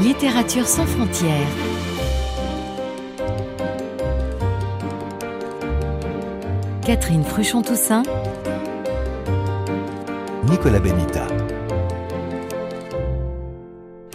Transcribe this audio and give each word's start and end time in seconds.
Littérature 0.00 0.64
sans 0.64 0.86
frontières. 0.86 1.48
Catherine 6.86 7.24
Fruchon-Toussaint. 7.24 8.04
Nicolas 10.48 10.78
Benita. 10.78 11.26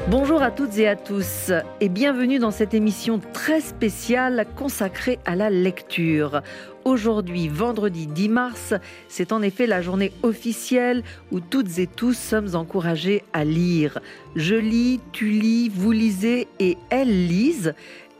Bonjour 0.10 0.42
à 0.42 0.52
toutes 0.52 0.78
et 0.80 0.88
à 0.90 0.98
tous 0.98 1.54
et 1.80 1.88
bienvenue 1.88 2.38
dans 2.38 2.52
cette 2.52 2.74
émission 2.74 3.22
très 3.32 3.62
spéciale 3.62 4.46
consacrée 4.58 5.18
à 5.24 5.34
la 5.34 5.50
lecture. 5.50 6.42
Aujourd'hui, 6.84 7.48
vendredi 7.48 8.06
10 8.08 8.28
mars, 8.28 8.74
c'est 9.08 9.32
en 9.32 9.42
effet 9.42 9.66
la 9.66 9.82
journée 9.82 10.12
officielle 10.22 11.04
où 11.32 11.40
toutes 11.40 11.80
et 11.80 11.88
tous 11.88 12.18
sommes 12.18 12.54
encouragés 12.54 13.24
à 13.32 13.46
lire. 13.46 14.00
Je 14.36 14.56
lis, 14.56 15.00
tu 15.14 15.30
lis, 15.30 15.70
vous 15.70 15.94
lisez 15.94 16.50
et 16.60 16.78
elles 16.90 17.28
lisent 17.28 17.74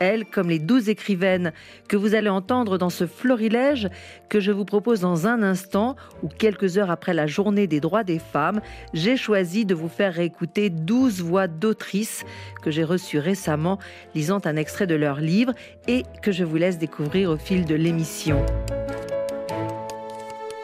elle, 0.04 0.24
comme 0.24 0.48
les 0.48 0.58
douze 0.58 0.88
écrivaines 0.88 1.52
que 1.88 1.96
vous 1.96 2.14
allez 2.14 2.28
entendre 2.28 2.78
dans 2.78 2.90
ce 2.90 3.06
florilège 3.06 3.88
que 4.28 4.40
je 4.40 4.52
vous 4.52 4.64
propose 4.64 5.00
dans 5.00 5.26
un 5.26 5.42
instant, 5.42 5.96
ou 6.22 6.28
quelques 6.28 6.78
heures 6.78 6.90
après 6.90 7.14
la 7.14 7.26
journée 7.26 7.66
des 7.66 7.80
droits 7.80 8.04
des 8.04 8.18
femmes, 8.18 8.60
j'ai 8.92 9.16
choisi 9.16 9.64
de 9.64 9.74
vous 9.74 9.88
faire 9.88 10.14
réécouter 10.14 10.70
douze 10.70 11.20
voix 11.20 11.48
d'autrices 11.48 12.24
que 12.62 12.70
j'ai 12.70 12.84
reçues 12.84 13.18
récemment 13.18 13.78
lisant 14.14 14.40
un 14.44 14.56
extrait 14.56 14.86
de 14.86 14.94
leur 14.94 15.20
livre 15.20 15.52
et 15.88 16.04
que 16.22 16.32
je 16.32 16.44
vous 16.44 16.56
laisse 16.56 16.78
découvrir 16.78 17.30
au 17.30 17.36
fil 17.36 17.64
de 17.64 17.74
l'émission. 17.74 18.44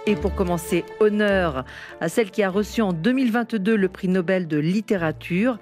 Et 0.07 0.17
pour 0.17 0.35
commencer, 0.35 0.85
honneur 0.99 1.65
à 2.01 2.09
celle 2.09 2.31
qui 2.31 2.43
a 2.43 2.51
reçu 2.51 2.81
en 2.81 2.93
2022 2.93 3.77
le 3.77 3.89
prix 3.89 4.09
Nobel 4.09 4.49
de 4.49 4.57
littérature, 4.57 5.59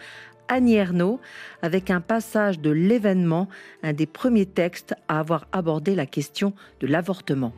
Annie 0.48 0.75
Ernaux 0.75 1.20
avec 1.62 1.91
un 1.91 2.00
passage 2.00 2.59
de 2.61 2.70
l'événement, 2.70 3.48
un 3.83 3.92
des 3.92 4.06
premiers 4.06 4.47
textes 4.47 4.95
à 5.09 5.20
avoir 5.20 5.47
abordé 5.53 5.95
la 5.95 6.06
question 6.06 6.53
de 6.81 6.86
l'avortement. 6.86 7.53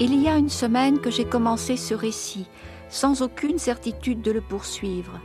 Il 0.00 0.20
y 0.20 0.28
a 0.28 0.36
une 0.36 0.48
semaine 0.48 0.98
que 0.98 1.10
j'ai 1.10 1.26
commencé 1.26 1.76
ce 1.76 1.94
récit, 1.94 2.46
sans 2.88 3.22
aucune 3.22 3.58
certitude 3.58 4.22
de 4.22 4.32
le 4.32 4.40
poursuivre. 4.40 5.20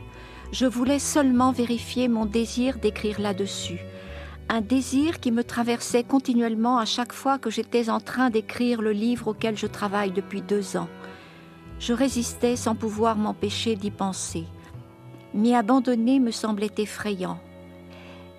Je 0.52 0.66
voulais 0.66 0.98
seulement 0.98 1.50
vérifier 1.50 2.08
mon 2.08 2.26
désir 2.26 2.78
d'écrire 2.78 3.20
là-dessus. 3.20 3.80
Un 4.48 4.60
désir 4.60 5.18
qui 5.18 5.32
me 5.32 5.42
traversait 5.42 6.04
continuellement 6.04 6.78
à 6.78 6.84
chaque 6.84 7.12
fois 7.12 7.38
que 7.38 7.50
j'étais 7.50 7.90
en 7.90 8.00
train 8.00 8.30
d'écrire 8.30 8.80
le 8.80 8.92
livre 8.92 9.28
auquel 9.28 9.56
je 9.56 9.66
travaille 9.66 10.12
depuis 10.12 10.40
deux 10.40 10.76
ans. 10.76 10.88
Je 11.80 11.92
résistais 11.92 12.54
sans 12.54 12.74
pouvoir 12.74 13.16
m'empêcher 13.16 13.74
d'y 13.74 13.90
penser. 13.90 14.44
M'y 15.36 15.54
abandonner 15.54 16.18
me 16.18 16.30
semblait 16.30 16.72
effrayant. 16.78 17.38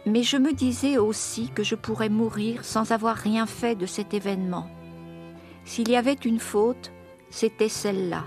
Mais 0.08 0.24
je 0.24 0.36
me 0.36 0.52
disais 0.52 0.98
aussi 0.98 1.50
que 1.54 1.62
je 1.64 1.76
pourrais 1.76 2.10
mourir 2.10 2.66
sans 2.66 2.92
avoir 2.92 3.16
rien 3.16 3.46
fait 3.46 3.76
de 3.76 3.86
cet 3.86 4.16
événement. 4.16 4.68
S'il 5.64 5.90
y 5.90 5.96
avait 5.96 6.14
une 6.14 6.40
faute, 6.40 6.92
c'était 7.30 7.70
celle-là. 7.70 8.24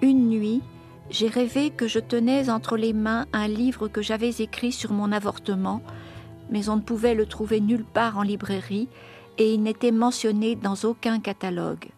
Une 0.00 0.30
nuit, 0.30 0.62
j'ai 1.10 1.28
rêvé 1.28 1.70
que 1.70 1.86
je 1.86 2.00
tenais 2.00 2.50
entre 2.50 2.76
les 2.76 2.92
mains 2.92 3.26
un 3.32 3.46
livre 3.46 3.86
que 3.86 4.02
j'avais 4.02 4.30
écrit 4.40 4.72
sur 4.72 4.92
mon 4.92 5.12
avortement, 5.12 5.80
mais 6.50 6.68
on 6.68 6.76
ne 6.76 6.80
pouvait 6.80 7.14
le 7.14 7.26
trouver 7.26 7.60
nulle 7.60 7.84
part 7.84 8.18
en 8.18 8.22
librairie 8.22 8.88
et 9.38 9.54
il 9.54 9.62
n'était 9.62 9.92
mentionné 9.92 10.56
dans 10.56 10.74
aucun 10.82 11.20
catalogue. 11.20 11.90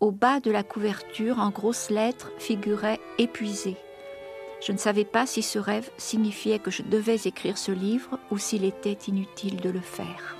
Au 0.00 0.10
bas 0.10 0.40
de 0.40 0.50
la 0.50 0.64
couverture, 0.64 1.38
en 1.38 1.50
grosses 1.50 1.90
lettres, 1.90 2.32
figurait 2.38 2.98
épuisé. 3.18 3.76
Je 4.64 4.70
ne 4.70 4.78
savais 4.78 5.04
pas 5.04 5.26
si 5.26 5.42
ce 5.42 5.58
rêve 5.58 5.90
signifiait 5.98 6.60
que 6.60 6.70
je 6.70 6.82
devais 6.82 7.16
écrire 7.24 7.58
ce 7.58 7.72
livre 7.72 8.20
ou 8.30 8.38
s'il 8.38 8.64
était 8.64 8.96
inutile 9.08 9.56
de 9.56 9.70
le 9.70 9.80
faire. 9.80 10.36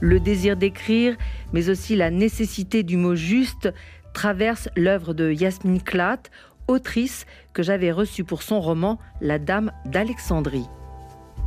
Le 0.00 0.20
désir 0.20 0.56
d'écrire, 0.56 1.16
mais 1.52 1.70
aussi 1.70 1.96
la 1.96 2.10
nécessité 2.10 2.82
du 2.82 2.96
mot 2.96 3.14
juste, 3.16 3.72
traverse 4.14 4.70
l'œuvre 4.76 5.12
de 5.12 5.30
Yasmine 5.30 5.82
Klat, 5.82 6.22
autrice 6.68 7.26
que 7.52 7.62
j'avais 7.62 7.92
reçue 7.92 8.24
pour 8.24 8.42
son 8.42 8.60
roman 8.60 8.98
La 9.20 9.38
Dame 9.38 9.72
d'Alexandrie. 9.84 10.66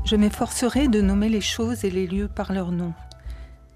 Je 0.05 0.15
m'efforcerai 0.15 0.87
de 0.87 1.01
nommer 1.01 1.29
les 1.29 1.41
choses 1.41 1.83
et 1.83 1.89
les 1.89 2.05
lieux 2.05 2.27
par 2.27 2.53
leur 2.53 2.71
nom. 2.71 2.93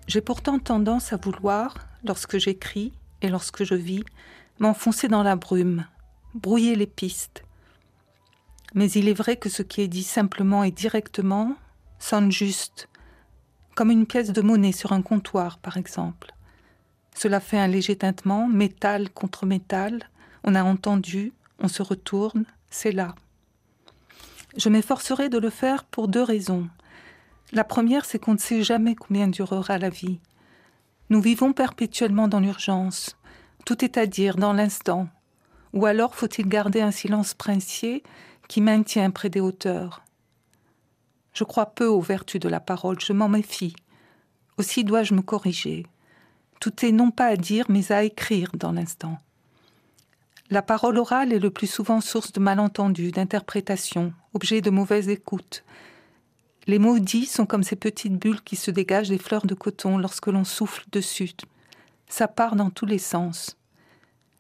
J'ai 0.07 0.21
pourtant 0.21 0.59
tendance 0.59 1.13
à 1.13 1.17
vouloir, 1.17 1.75
lorsque 2.03 2.37
j'écris 2.37 2.93
et 3.21 3.29
lorsque 3.29 3.63
je 3.63 3.75
vis, 3.75 4.03
m'enfoncer 4.59 5.07
dans 5.07 5.23
la 5.23 5.35
brume, 5.35 5.85
brouiller 6.35 6.75
les 6.75 6.85
pistes. 6.85 7.43
Mais 8.75 8.91
il 8.91 9.09
est 9.09 9.13
vrai 9.13 9.35
que 9.37 9.49
ce 9.49 9.63
qui 9.63 9.81
est 9.81 9.87
dit 9.87 10.03
simplement 10.03 10.63
et 10.63 10.71
directement 10.71 11.55
sonne 11.97 12.31
juste, 12.31 12.87
comme 13.75 13.89
une 13.89 14.05
pièce 14.05 14.31
de 14.31 14.41
monnaie 14.41 14.71
sur 14.71 14.91
un 14.91 15.01
comptoir, 15.01 15.57
par 15.59 15.77
exemple. 15.77 16.33
Cela 17.15 17.39
fait 17.39 17.57
un 17.57 17.67
léger 17.67 17.95
tintement, 17.95 18.47
métal 18.47 19.09
contre 19.09 19.45
métal. 19.45 20.09
On 20.43 20.55
a 20.55 20.63
entendu, 20.63 21.33
on 21.59 21.67
se 21.67 21.83
retourne, 21.83 22.45
c'est 22.69 22.91
là. 22.91 23.15
Je 24.57 24.69
m'efforcerai 24.69 25.29
de 25.29 25.37
le 25.37 25.49
faire 25.49 25.83
pour 25.83 26.07
deux 26.07 26.23
raisons. 26.23 26.67
La 27.53 27.63
première, 27.63 28.05
c'est 28.05 28.19
qu'on 28.19 28.33
ne 28.33 28.39
sait 28.39 28.63
jamais 28.63 28.95
combien 28.95 29.27
durera 29.27 29.77
la 29.77 29.89
vie. 29.89 30.19
Nous 31.09 31.21
vivons 31.21 31.53
perpétuellement 31.53 32.27
dans 32.27 32.39
l'urgence. 32.39 33.17
Tout 33.65 33.83
est 33.83 33.97
à 33.97 34.05
dire 34.05 34.37
dans 34.37 34.53
l'instant. 34.53 35.09
Ou 35.73 35.85
alors 35.85 36.15
faut-il 36.15 36.47
garder 36.47 36.81
un 36.81 36.91
silence 36.91 37.33
princier 37.33 38.03
qui 38.47 38.61
maintient 38.61 39.11
près 39.11 39.29
des 39.29 39.41
hauteurs? 39.41 40.01
Je 41.33 41.43
crois 41.43 41.67
peu 41.67 41.85
aux 41.85 42.01
vertus 42.01 42.41
de 42.41 42.49
la 42.49 42.59
parole, 42.59 42.99
je 42.99 43.13
m'en 43.13 43.29
méfie. 43.29 43.75
Aussi 44.57 44.83
dois-je 44.83 45.13
me 45.13 45.21
corriger. 45.21 45.85
Tout 46.61 46.85
est 46.85 46.91
non 46.91 47.09
pas 47.09 47.25
à 47.25 47.35
dire, 47.35 47.65
mais 47.69 47.91
à 47.91 48.03
écrire 48.03 48.51
dans 48.53 48.71
l'instant. 48.71 49.17
La 50.51 50.61
parole 50.61 50.99
orale 50.99 51.33
est 51.33 51.39
le 51.39 51.49
plus 51.49 51.65
souvent 51.65 52.01
source 52.01 52.31
de 52.33 52.39
malentendus, 52.39 53.11
d'interprétations, 53.11 54.13
objet 54.35 54.61
de 54.61 54.69
mauvaise 54.69 55.09
écoute. 55.09 55.63
Les 56.67 56.77
mots 56.77 56.99
dits 56.99 57.25
sont 57.25 57.47
comme 57.47 57.63
ces 57.63 57.75
petites 57.75 58.15
bulles 58.15 58.43
qui 58.43 58.55
se 58.55 58.69
dégagent 58.69 59.09
des 59.09 59.17
fleurs 59.17 59.47
de 59.47 59.55
coton 59.55 59.97
lorsque 59.97 60.27
l'on 60.27 60.43
souffle 60.43 60.85
dessus. 60.91 61.31
Ça 62.07 62.27
part 62.27 62.55
dans 62.55 62.69
tous 62.69 62.85
les 62.85 62.99
sens. 62.99 63.57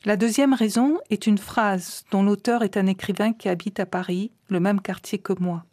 La 0.05 0.15
deuxième 0.15 0.53
raison 0.53 0.99
est 1.09 1.25
une 1.25 1.39
phrase 1.39 2.05
dont 2.11 2.21
l'auteur 2.21 2.61
est 2.61 2.77
un 2.77 2.85
écrivain 2.85 3.33
qui 3.33 3.49
habite 3.49 3.79
à 3.79 3.87
Paris, 3.87 4.29
le 4.49 4.59
même 4.59 4.79
quartier 4.79 5.17
que 5.17 5.33
moi. 5.39 5.65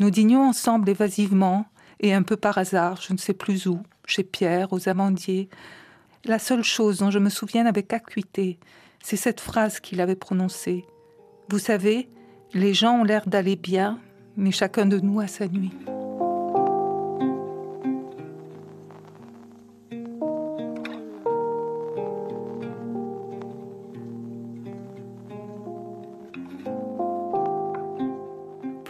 Nous 0.00 0.10
dînions 0.10 0.42
ensemble 0.42 0.88
évasivement 0.88 1.66
et 2.00 2.12
un 2.12 2.22
peu 2.22 2.36
par 2.36 2.58
hasard, 2.58 3.00
je 3.00 3.12
ne 3.12 3.18
sais 3.18 3.32
plus 3.32 3.66
où, 3.66 3.80
chez 4.06 4.24
Pierre, 4.24 4.72
aux 4.72 4.88
amandiers. 4.88 5.48
La 6.24 6.38
seule 6.38 6.64
chose 6.64 6.98
dont 6.98 7.10
je 7.10 7.18
me 7.18 7.28
souviens 7.28 7.66
avec 7.66 7.92
acuité, 7.92 8.58
c'est 9.02 9.16
cette 9.16 9.40
phrase 9.40 9.80
qu'il 9.80 10.00
avait 10.00 10.16
prononcée. 10.16 10.84
Vous 11.48 11.58
savez, 11.58 12.08
les 12.54 12.74
gens 12.74 13.00
ont 13.00 13.04
l'air 13.04 13.26
d'aller 13.26 13.56
bien, 13.56 14.00
mais 14.36 14.50
chacun 14.50 14.86
de 14.86 14.98
nous 14.98 15.20
a 15.20 15.26
sa 15.26 15.46
nuit. 15.46 15.72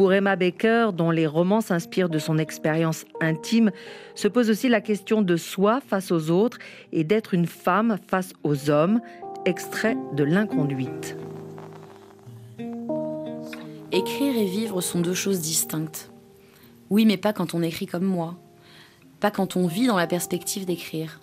Pour 0.07 0.13
Emma 0.13 0.37
Baker, 0.37 0.91
dont 0.95 1.11
les 1.11 1.27
romans 1.27 1.61
s'inspirent 1.61 2.09
de 2.09 2.21
son 2.21 2.39
expérience 2.39 3.07
intime, 3.21 3.73
se 4.15 4.29
pose 4.29 4.51
aussi 4.51 4.69
la 4.69 4.81
question 4.81 5.21
de 5.21 5.37
soi 5.37 5.81
face 5.85 6.13
aux 6.13 6.31
autres 6.31 6.59
et 6.93 7.03
d'être 7.03 7.35
une 7.35 7.49
femme 7.49 7.99
face 8.07 8.33
aux 8.45 8.71
hommes, 8.71 9.01
extrait 9.47 9.97
de 10.13 10.23
L'inconduite. 10.23 11.17
Écrire 13.91 14.37
et 14.37 14.45
vivre 14.45 14.81
sont 14.81 15.01
deux 15.01 15.13
choses 15.13 15.41
distinctes. 15.41 16.13
Oui, 16.89 17.05
mais 17.05 17.17
pas 17.17 17.33
quand 17.33 17.55
on 17.55 17.63
écrit 17.63 17.87
comme 17.87 18.05
moi. 18.05 18.37
Pas 19.19 19.33
quand 19.33 19.57
on 19.57 19.67
vit 19.67 19.89
dans 19.89 19.97
la 19.97 20.07
perspective 20.07 20.67
d'écrire. 20.67 21.21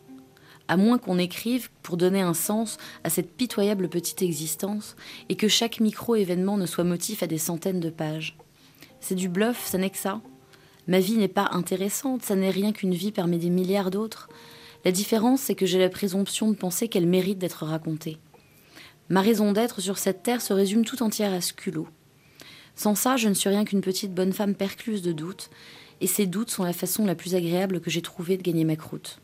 À 0.67 0.75
moins 0.75 0.97
qu'on 0.97 1.19
écrive 1.19 1.69
pour 1.83 1.95
donner 1.95 2.19
un 2.19 2.33
sens 2.33 2.77
à 3.05 3.09
cette 3.09 3.31
pitoyable 3.37 3.87
petite 3.87 4.21
existence 4.21 4.97
et 5.29 5.37
que 5.37 5.47
chaque 5.47 5.79
micro-événement 5.79 6.57
ne 6.57 6.65
soit 6.65 6.83
motif 6.83 7.23
à 7.23 7.27
des 7.27 7.37
centaines 7.37 7.79
de 7.79 7.89
pages. 7.89 8.35
C'est 9.03 9.15
du 9.15 9.27
bluff, 9.27 9.65
ça 9.65 9.77
n'est 9.77 9.89
que 9.89 9.97
ça. 9.97 10.21
Ma 10.87 11.01
vie 11.01 11.17
n'est 11.17 11.27
pas 11.27 11.49
intéressante, 11.51 12.23
ça 12.23 12.37
n'est 12.37 12.49
rien 12.49 12.71
qu'une 12.71 12.93
vie 12.93 13.11
parmi 13.11 13.37
des 13.37 13.49
milliards 13.49 13.91
d'autres. 13.91 14.29
La 14.85 14.93
différence, 14.93 15.41
c'est 15.41 15.55
que 15.55 15.65
j'ai 15.65 15.77
la 15.77 15.89
présomption 15.89 16.49
de 16.49 16.55
penser 16.55 16.87
qu'elle 16.87 17.05
mérite 17.05 17.37
d'être 17.37 17.65
racontée. 17.65 18.17
Ma 19.09 19.19
raison 19.19 19.51
d'être 19.51 19.81
sur 19.81 19.97
cette 19.97 20.23
terre 20.23 20.41
se 20.41 20.53
résume 20.53 20.85
tout 20.85 21.03
entière 21.03 21.33
à 21.33 21.41
ce 21.41 21.51
culot. 21.51 21.89
Sans 22.77 22.95
ça, 22.95 23.17
je 23.17 23.27
ne 23.27 23.33
suis 23.33 23.49
rien 23.49 23.65
qu'une 23.65 23.81
petite 23.81 24.13
bonne 24.13 24.31
femme 24.31 24.55
percluse 24.55 25.01
de 25.01 25.11
doutes, 25.11 25.49
et 25.99 26.07
ces 26.07 26.25
doutes 26.25 26.49
sont 26.49 26.63
la 26.63 26.71
façon 26.71 27.05
la 27.05 27.13
plus 27.13 27.35
agréable 27.35 27.81
que 27.81 27.89
j'ai 27.89 28.01
trouvée 28.01 28.37
de 28.37 28.41
gagner 28.41 28.63
ma 28.63 28.77
croûte. 28.77 29.19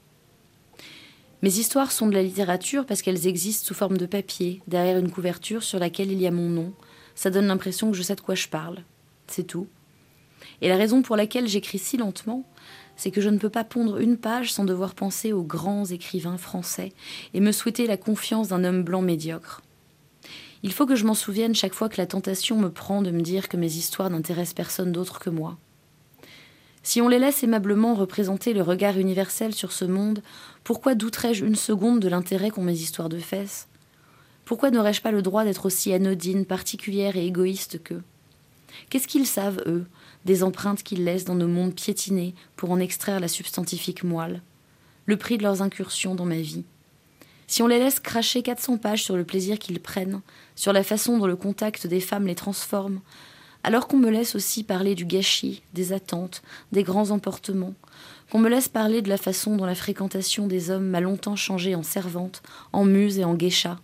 Mes 1.42 1.58
histoires 1.58 1.94
sont 1.94 2.08
de 2.08 2.16
la 2.16 2.24
littérature 2.24 2.86
parce 2.86 3.02
qu'elles 3.02 3.28
existent 3.28 3.68
sous 3.68 3.74
forme 3.74 3.98
de 3.98 4.06
papier, 4.06 4.62
derrière 4.68 4.98
une 4.98 5.10
couverture 5.10 5.64
sur 5.64 5.80
laquelle 5.80 6.12
il 6.12 6.20
y 6.20 6.28
a 6.28 6.32
mon 6.32 6.50
nom. 6.50 6.74
Ça 7.16 7.30
donne 7.30 7.48
l'impression 7.48 7.92
que 7.92 7.98
je 7.98 8.04
sais 8.04 8.16
de 8.16 8.22
quoi 8.22 8.36
je 8.36 8.50
parle. 8.50 8.84
C'est 9.30 9.44
tout. 9.44 9.68
Et 10.62 10.70
la 10.70 10.78
raison 10.78 11.02
pour 11.02 11.16
laquelle 11.16 11.48
j'écris 11.48 11.80
si 11.80 11.98
lentement, 11.98 12.44
c'est 12.96 13.12
que 13.12 13.22
je 13.22 13.30
ne 13.30 13.38
peux 13.38 13.50
pas 13.50 13.64
pondre 13.64 14.00
une 14.00 14.18
page 14.18 14.52
sans 14.52 14.66
devoir 14.66 14.94
penser 14.94 15.32
aux 15.32 15.44
grands 15.44 15.86
écrivains 15.86 16.38
français 16.38 16.92
et 17.34 17.40
me 17.40 17.52
souhaiter 17.52 17.88
la 17.88 17.98
confiance 17.98 18.50
d'un 18.50 18.64
homme 18.64 18.84
blanc 18.84 19.02
médiocre. 19.02 19.62
Il 20.64 20.74
faut 20.74 20.86
que 20.86 20.96
je 20.96 21.06
m'en 21.06 21.14
souvienne 21.14 21.56
chaque 21.56 21.74
fois 21.74 21.88
que 21.88 22.02
la 22.02 22.08
tentation 22.08 22.58
me 22.58 22.70
prend 22.70 23.02
de 23.02 23.12
me 23.12 23.22
dire 23.22 23.48
que 23.48 23.56
mes 23.56 23.74
histoires 23.74 24.10
n'intéressent 24.10 24.54
personne 24.54 24.92
d'autre 24.92 25.20
que 25.20 25.30
moi. 25.30 25.58
Si 26.84 27.02
on 27.02 27.08
les 27.08 27.20
laisse 27.20 27.44
aimablement 27.44 27.94
représenter 27.94 28.54
le 28.54 28.62
regard 28.62 28.98
universel 28.98 29.54
sur 29.54 29.72
ce 29.72 29.86
monde, 29.86 30.22
pourquoi 30.64 30.96
douterais-je 30.96 31.46
une 31.46 31.56
seconde 31.56 32.00
de 32.00 32.10
l'intérêt 32.10 32.50
qu'ont 32.50 32.64
mes 32.64 32.74
histoires 32.74 33.10
de 33.10 33.20
fesses? 33.20 33.68
Pourquoi 34.44 34.72
n'aurais-je 34.72 35.02
pas 35.02 35.12
le 35.12 35.22
droit 35.22 35.46
d'être 35.46 35.68
aussi 35.68 35.94
anodine, 35.94 36.46
particulière 36.46 37.16
et 37.16 37.26
égoïste 37.26 37.82
qu'eux? 37.84 38.04
Qu'est-ce 38.90 39.08
qu'ils 39.08 39.28
savent, 39.28 39.62
eux, 39.66 39.86
des 40.26 40.44
empreintes 40.44 40.84
qu'ils 40.84 41.04
laissent 41.04 41.26
dans 41.26 41.36
nos 41.36 41.48
mondes 41.48 41.76
piétinés 41.76 42.36
pour 42.56 42.72
en 42.72 42.80
extraire 42.80 43.20
la 43.20 43.28
substantifique 43.28 44.04
moelle 44.04 44.42
Le 45.06 45.18
prix 45.18 45.38
de 45.38 45.44
leurs 45.44 45.62
incursions 45.62 46.16
dans 46.16 46.26
ma 46.26 46.40
vie? 46.40 46.66
Si 47.48 47.64
on 47.64 47.68
les 47.68 47.80
laisse 47.80 48.00
cracher 48.00 48.44
400 48.44 48.78
pages 48.78 49.04
sur 49.04 49.18
le 49.18 49.24
plaisir 49.24 49.58
qu'ils 49.58 49.80
prennent, 49.80 50.22
sur 50.56 50.72
la 50.72 50.84
façon 50.84 51.18
dont 51.18 51.26
le 51.26 51.36
contact 51.36 51.88
des 51.88 52.00
femmes 52.00 52.28
les 52.28 52.36
transforme, 52.36 53.02
alors 53.64 53.88
qu'on 53.88 53.98
me 53.98 54.10
laisse 54.10 54.36
aussi 54.36 54.64
parler 54.64 54.96
du 54.96 55.06
gâchis, 55.06 55.64
des 55.74 55.92
attentes, 55.92 56.42
des 56.72 56.84
grands 56.84 57.12
emportements, 57.12 57.74
qu'on 58.32 58.40
me 58.40 58.50
laisse 58.50 58.68
parler 58.68 59.02
de 59.02 59.10
la 59.10 59.18
façon 59.18 59.58
dont 59.58 59.66
la 59.66 59.76
fréquentation 59.76 60.48
des 60.48 60.70
hommes 60.70 60.88
m'a 60.88 61.02
longtemps 61.02 61.36
changé 61.36 61.76
en 61.76 61.84
servante, 61.84 62.44
en 62.72 62.86
muse 62.86 63.18
et 63.20 63.24
en 63.24 63.34
geisha, 63.34 63.80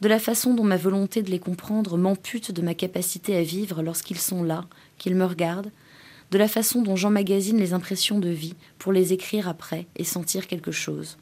de 0.00 0.08
la 0.08 0.18
façon 0.18 0.54
dont 0.54 0.64
ma 0.64 0.76
volonté 0.76 1.22
de 1.22 1.30
les 1.30 1.38
comprendre 1.38 1.96
m'ampute 1.96 2.52
de 2.52 2.62
ma 2.62 2.74
capacité 2.74 3.36
à 3.36 3.42
vivre 3.42 3.82
lorsqu'ils 3.82 4.18
sont 4.18 4.42
là, 4.42 4.64
qu'ils 4.98 5.14
me 5.14 5.24
regardent, 5.24 5.70
de 6.30 6.38
la 6.38 6.48
façon 6.48 6.82
dont 6.82 6.96
j'emmagasine 6.96 7.58
les 7.58 7.72
impressions 7.72 8.18
de 8.18 8.28
vie 8.28 8.54
pour 8.78 8.92
les 8.92 9.12
écrire 9.12 9.48
après 9.48 9.86
et 9.96 10.04
sentir 10.04 10.46
quelque 10.46 10.72
chose. 10.72 11.18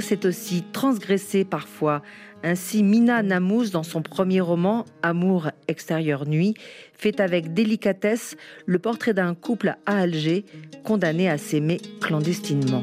C'est 0.00 0.24
aussi 0.24 0.62
transgresser 0.72 1.44
parfois. 1.44 2.02
Ainsi, 2.42 2.82
Mina 2.82 3.22
Namous, 3.22 3.70
dans 3.70 3.82
son 3.82 4.02
premier 4.02 4.40
roman, 4.40 4.84
Amour 5.02 5.50
extérieur 5.68 6.28
nuit, 6.28 6.54
fait 6.92 7.18
avec 7.18 7.54
délicatesse 7.54 8.36
le 8.66 8.78
portrait 8.78 9.14
d'un 9.14 9.34
couple 9.34 9.76
à 9.86 9.98
Alger 9.98 10.44
condamné 10.84 11.28
à 11.28 11.38
s'aimer 11.38 11.80
clandestinement. 12.00 12.82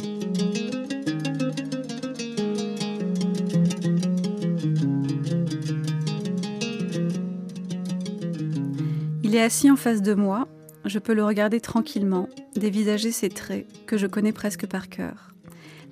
Il 9.24 9.36
est 9.36 9.42
assis 9.42 9.72
en 9.72 9.76
face 9.76 10.02
de 10.02 10.14
moi, 10.14 10.48
je 10.86 11.00
peux 11.00 11.14
le 11.14 11.24
regarder 11.24 11.62
tranquillement, 11.62 12.28
dévisager 12.56 13.12
ses 13.12 13.30
traits 13.30 13.66
que 13.86 13.98
je 13.98 14.08
connais 14.08 14.34
presque 14.34 14.68
par 14.68 14.90
cœur. 14.90 15.33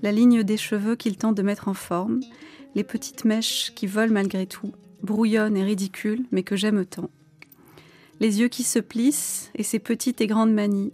La 0.02 0.12
ligne 0.12 0.44
des 0.44 0.58
cheveux 0.58 0.96
qu'il 0.96 1.18
tente 1.18 1.36
de 1.36 1.42
mettre 1.42 1.68
en 1.68 1.74
forme, 1.74 2.22
les 2.76 2.84
petites 2.84 3.26
mèches 3.26 3.72
qui 3.76 3.88
volent 3.88 4.14
malgré 4.14 4.48
tout, 4.48 4.72
brouillonnes 5.04 5.58
et 5.58 5.64
ridicules, 5.64 6.26
mais 6.32 6.44
que 6.44 6.56
j'aime 6.56 6.86
tant. 6.86 7.10
Les 8.20 8.40
yeux 8.40 8.48
qui 8.48 8.64
se 8.64 8.80
plissent 8.80 9.52
et 9.56 9.64
ses 9.64 9.80
petites 9.80 10.22
et 10.22 10.28
grandes 10.28 10.54
manies, 10.54 10.94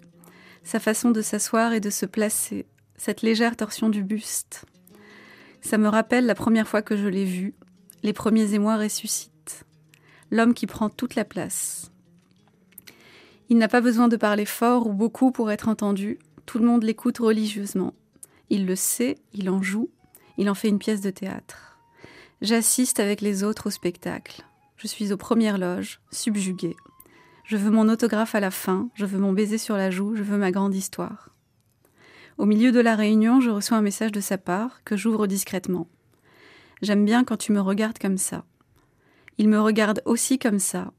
sa 0.63 0.80
façon 0.80 1.12
de 1.12 1.21
s'asseoir 1.21 1.74
et 1.74 1.80
de 1.80 1.89
se 1.89 2.06
placer, 2.06 2.65
cette 2.98 3.21
légère 3.21 3.56
torsion 3.56 3.89
du 3.89 4.04
buste. 4.04 4.65
Ça 5.62 5.77
me 5.77 5.88
rappelle 5.88 6.25
la 6.25 6.36
première 6.36 6.68
fois 6.68 6.81
que 6.81 6.98
je 6.98 7.07
l'ai 7.07 7.25
vu, 7.25 7.53
les 8.03 8.13
premiers 8.13 8.53
émois 8.53 8.77
ressuscitent. 8.77 9.65
L'homme 10.31 10.53
qui 10.53 10.68
prend 10.68 10.89
toute 10.89 11.15
la 11.15 11.24
place, 11.24 11.92
il 13.50 13.57
n'a 13.57 13.69
pas 13.69 13.80
besoin 13.80 14.10
de 14.10 14.18
parler 14.18 14.45
fort 14.45 14.88
ou 14.88 14.94
beaucoup 14.94 15.31
pour 15.31 15.51
être 15.51 15.69
entendu, 15.69 16.19
tout 16.45 16.60
le 16.60 16.65
monde 16.65 16.83
l'écoute 16.83 17.19
religieusement. 17.19 17.94
Il 18.50 18.66
le 18.66 18.76
sait, 18.76 19.18
il 19.34 19.50
en 19.50 19.62
joue, 19.62 19.90
il 20.38 20.50
en 20.50 20.54
fait 20.54 20.70
une 20.70 20.80
pièce 20.80 21.02
de 21.02 21.10
théâtre. 21.10 21.78
J'assiste 22.42 23.00
avec 23.00 23.22
les 23.22 23.44
autres 23.44 23.68
au 23.68 23.70
spectacle. 23.72 24.44
Je 24.78 24.88
suis 24.88 25.12
aux 25.12 25.18
premières 25.18 25.58
loges, 25.58 26.00
subjuguée. 26.12 26.76
Je 27.44 27.58
veux 27.58 27.72
mon 27.72 27.90
autographe 27.90 28.36
à 28.36 28.40
la 28.40 28.52
fin, 28.52 28.90
je 28.94 29.06
veux 29.06 29.20
mon 29.20 29.34
baiser 29.34 29.58
sur 29.58 29.76
la 29.76 29.90
joue, 29.90 30.16
je 30.16 30.24
veux 30.24 30.38
ma 30.38 30.52
grande 30.52 30.76
histoire. 30.76 31.30
Au 32.38 32.46
milieu 32.46 32.72
de 32.72 32.80
la 32.80 32.96
réunion, 32.96 33.42
je 33.42 33.50
reçois 33.50 33.78
un 33.78 33.82
message 33.82 34.12
de 34.12 34.22
sa 34.22 34.38
part 34.38 34.84
que 34.84 34.96
j'ouvre 34.96 35.26
discrètement. 35.26 35.88
J'aime 36.82 37.06
bien 37.06 37.24
quand 37.24 37.38
tu 37.38 37.52
me 37.52 37.62
regardes 37.62 37.98
comme 37.98 38.20
ça. 38.20 38.46
Il 39.40 39.50
me 39.50 39.60
regarde 39.60 40.02
aussi 40.06 40.38
comme 40.38 40.60
ça. 40.60 40.94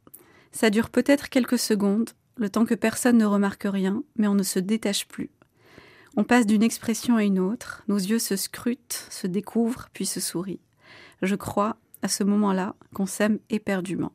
Ça 0.51 0.71
dure 0.71 0.91
peut-être 0.91 1.29
quelques 1.29 1.59
secondes, 1.59 2.11
le 2.37 2.51
temps 2.51 2.65
que 2.65 2.75
personne 2.75 3.19
ne 3.19 3.27
remarque 3.27 3.67
rien, 3.71 4.03
mais 4.17 4.27
on 4.27 4.35
ne 4.35 4.43
se 4.43 4.59
détache 4.59 5.07
plus. 5.07 5.31
On 6.17 6.25
passe 6.25 6.47
d'une 6.47 6.63
expression 6.63 7.17
à 7.17 7.25
une 7.25 7.39
autre, 7.39 7.83
nos 7.89 7.97
yeux 7.97 8.19
se 8.19 8.37
scrutent, 8.37 9.07
se 9.11 9.27
découvrent, 9.27 9.89
puis 9.93 10.07
se 10.07 10.21
sourient. 10.21 10.61
Je 11.23 11.35
crois, 11.35 11.77
à 12.03 12.09
ce 12.09 12.25
moment-là, 12.25 12.75
qu'on 12.95 13.07
s'aime 13.07 13.39
éperdument. 13.51 14.13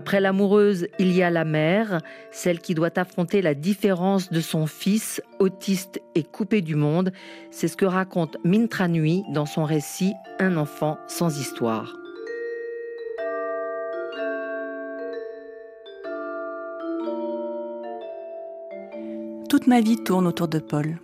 Après 0.00 0.18
l'amoureuse, 0.18 0.86
il 0.98 1.12
y 1.12 1.22
a 1.22 1.28
la 1.28 1.44
mère, 1.44 2.00
celle 2.30 2.60
qui 2.60 2.74
doit 2.74 2.98
affronter 2.98 3.42
la 3.42 3.52
différence 3.52 4.30
de 4.30 4.40
son 4.40 4.66
fils, 4.66 5.20
autiste 5.38 6.00
et 6.14 6.22
coupé 6.22 6.62
du 6.62 6.74
monde. 6.74 7.12
C'est 7.50 7.68
ce 7.68 7.76
que 7.76 7.84
raconte 7.84 8.38
Mintra 8.42 8.88
Nui 8.88 9.24
dans 9.34 9.44
son 9.44 9.62
récit 9.62 10.14
Un 10.38 10.56
enfant 10.56 10.96
sans 11.06 11.38
histoire. 11.38 11.94
Toute 19.50 19.66
ma 19.66 19.82
vie 19.82 20.02
tourne 20.02 20.26
autour 20.26 20.48
de 20.48 20.60
Paul. 20.60 20.96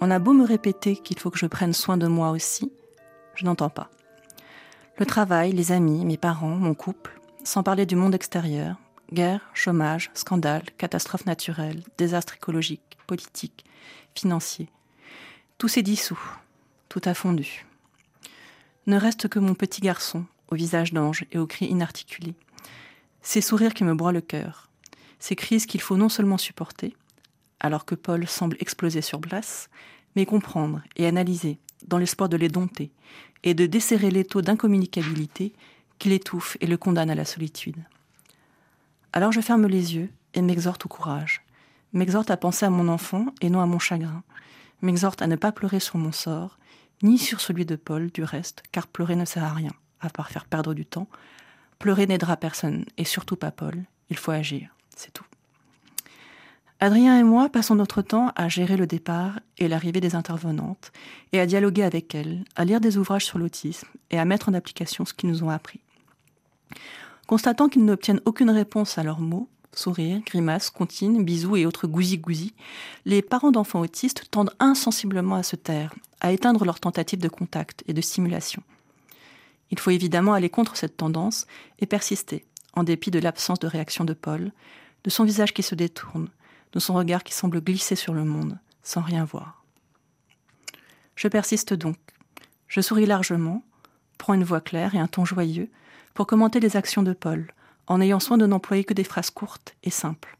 On 0.00 0.12
a 0.12 0.20
beau 0.20 0.34
me 0.34 0.46
répéter 0.46 0.94
qu'il 0.94 1.18
faut 1.18 1.30
que 1.30 1.38
je 1.38 1.46
prenne 1.46 1.72
soin 1.72 1.96
de 1.96 2.06
moi 2.06 2.30
aussi, 2.30 2.70
je 3.34 3.44
n'entends 3.44 3.70
pas. 3.70 3.90
Le 4.98 5.04
travail, 5.04 5.50
les 5.50 5.72
amis, 5.72 6.04
mes 6.04 6.16
parents, 6.16 6.54
mon 6.54 6.74
couple, 6.74 7.18
sans 7.44 7.62
parler 7.62 7.84
du 7.84 7.94
monde 7.94 8.14
extérieur, 8.14 8.76
guerre, 9.12 9.50
chômage, 9.52 10.10
scandale, 10.14 10.64
catastrophes 10.78 11.26
naturelles, 11.26 11.82
désastres 11.98 12.36
écologiques, 12.36 12.96
politiques, 13.06 13.64
financiers. 14.14 14.70
Tout 15.58 15.68
s'est 15.68 15.82
dissous, 15.82 16.18
tout 16.88 17.02
a 17.04 17.14
fondu. 17.14 17.66
Ne 18.86 18.96
reste 18.96 19.28
que 19.28 19.38
mon 19.38 19.54
petit 19.54 19.82
garçon, 19.82 20.24
au 20.48 20.56
visage 20.56 20.92
d'ange 20.92 21.26
et 21.32 21.38
aux 21.38 21.46
cris 21.46 21.66
inarticulés. 21.66 22.34
Ces 23.22 23.40
sourires 23.40 23.74
qui 23.74 23.84
me 23.84 23.94
broient 23.94 24.12
le 24.12 24.20
cœur, 24.20 24.70
ces 25.18 25.36
crises 25.36 25.66
qu'il 25.66 25.80
faut 25.80 25.96
non 25.96 26.08
seulement 26.08 26.38
supporter, 26.38 26.96
alors 27.60 27.84
que 27.84 27.94
Paul 27.94 28.26
semble 28.26 28.56
exploser 28.60 29.00
sur 29.00 29.20
place, 29.20 29.68
mais 30.16 30.26
comprendre 30.26 30.82
et 30.96 31.06
analyser 31.06 31.58
dans 31.86 31.98
l'espoir 31.98 32.28
de 32.28 32.36
les 32.36 32.48
dompter 32.48 32.90
et 33.42 33.54
de 33.54 33.66
desserrer 33.66 34.10
les 34.10 34.24
taux 34.24 34.42
d'incommunicabilité 34.42 35.52
qui 35.98 36.08
l'étouffe 36.08 36.56
et 36.60 36.66
le 36.66 36.76
condamne 36.76 37.10
à 37.10 37.14
la 37.14 37.24
solitude. 37.24 37.76
Alors 39.12 39.32
je 39.32 39.40
ferme 39.40 39.66
les 39.66 39.94
yeux 39.94 40.10
et 40.34 40.42
m'exhorte 40.42 40.86
au 40.86 40.88
courage, 40.88 41.42
m'exhorte 41.92 42.30
à 42.30 42.36
penser 42.36 42.66
à 42.66 42.70
mon 42.70 42.88
enfant 42.88 43.26
et 43.40 43.50
non 43.50 43.60
à 43.60 43.66
mon 43.66 43.78
chagrin, 43.78 44.22
m'exhorte 44.82 45.22
à 45.22 45.26
ne 45.26 45.36
pas 45.36 45.52
pleurer 45.52 45.80
sur 45.80 45.98
mon 45.98 46.12
sort, 46.12 46.58
ni 47.02 47.18
sur 47.18 47.40
celui 47.40 47.64
de 47.64 47.76
Paul 47.76 48.10
du 48.10 48.22
reste, 48.22 48.62
car 48.72 48.86
pleurer 48.86 49.16
ne 49.16 49.24
sert 49.24 49.44
à 49.44 49.52
rien, 49.52 49.72
à 50.00 50.10
part 50.10 50.30
faire 50.30 50.46
perdre 50.46 50.74
du 50.74 50.84
temps. 50.84 51.08
Pleurer 51.78 52.06
n'aidera 52.06 52.36
personne, 52.36 52.84
et 52.96 53.04
surtout 53.04 53.36
pas 53.36 53.50
Paul, 53.50 53.84
il 54.10 54.16
faut 54.16 54.32
agir, 54.32 54.74
c'est 54.96 55.12
tout. 55.12 55.24
Adrien 56.80 57.18
et 57.18 57.22
moi 57.22 57.48
passons 57.48 57.76
notre 57.76 58.02
temps 58.02 58.32
à 58.36 58.48
gérer 58.48 58.76
le 58.76 58.86
départ 58.86 59.38
et 59.58 59.68
l'arrivée 59.68 60.00
des 60.00 60.14
intervenantes, 60.16 60.92
et 61.32 61.40
à 61.40 61.46
dialoguer 61.46 61.84
avec 61.84 62.14
elles, 62.14 62.44
à 62.56 62.64
lire 62.64 62.80
des 62.80 62.98
ouvrages 62.98 63.24
sur 63.24 63.38
l'autisme 63.38 63.88
et 64.10 64.18
à 64.18 64.24
mettre 64.24 64.48
en 64.48 64.54
application 64.54 65.04
ce 65.04 65.14
qu'ils 65.14 65.30
nous 65.30 65.44
ont 65.44 65.50
appris. 65.50 65.80
Constatant 67.26 67.68
qu'ils 67.68 67.84
n'obtiennent 67.84 68.20
aucune 68.24 68.50
réponse 68.50 68.98
à 68.98 69.02
leurs 69.02 69.20
mots, 69.20 69.48
sourires, 69.72 70.20
grimaces, 70.24 70.70
comptines, 70.70 71.24
bisous 71.24 71.56
et 71.56 71.66
autres 71.66 71.86
gousi-gousi, 71.86 72.54
les 73.04 73.22
parents 73.22 73.50
d'enfants 73.50 73.80
autistes 73.80 74.30
tendent 74.30 74.54
insensiblement 74.60 75.36
à 75.36 75.42
se 75.42 75.56
taire, 75.56 75.94
à 76.20 76.32
éteindre 76.32 76.64
leurs 76.64 76.80
tentatives 76.80 77.20
de 77.20 77.28
contact 77.28 77.82
et 77.86 77.92
de 77.92 78.00
stimulation. 78.00 78.62
Il 79.70 79.78
faut 79.78 79.90
évidemment 79.90 80.34
aller 80.34 80.50
contre 80.50 80.76
cette 80.76 80.96
tendance 80.96 81.46
et 81.80 81.86
persister, 81.86 82.44
en 82.74 82.84
dépit 82.84 83.10
de 83.10 83.18
l'absence 83.18 83.58
de 83.58 83.66
réaction 83.66 84.04
de 84.04 84.12
Paul, 84.12 84.52
de 85.04 85.10
son 85.10 85.24
visage 85.24 85.54
qui 85.54 85.62
se 85.62 85.74
détourne, 85.74 86.28
de 86.72 86.78
son 86.78 86.94
regard 86.94 87.24
qui 87.24 87.32
semble 87.32 87.60
glisser 87.60 87.96
sur 87.96 88.14
le 88.14 88.24
monde, 88.24 88.58
sans 88.82 89.00
rien 89.00 89.24
voir. 89.24 89.64
Je 91.16 91.28
persiste 91.28 91.74
donc. 91.74 91.96
Je 92.68 92.80
souris 92.80 93.06
largement, 93.06 93.62
prends 94.18 94.34
une 94.34 94.44
voix 94.44 94.60
claire 94.60 94.94
et 94.94 94.98
un 94.98 95.06
ton 95.06 95.24
joyeux 95.24 95.70
pour 96.14 96.26
commenter 96.26 96.60
les 96.60 96.76
actions 96.76 97.02
de 97.02 97.12
Paul, 97.12 97.52
en 97.86 98.00
ayant 98.00 98.20
soin 98.20 98.38
de 98.38 98.46
n'employer 98.46 98.84
que 98.84 98.94
des 98.94 99.04
phrases 99.04 99.30
courtes 99.30 99.74
et 99.82 99.90
simples. 99.90 100.38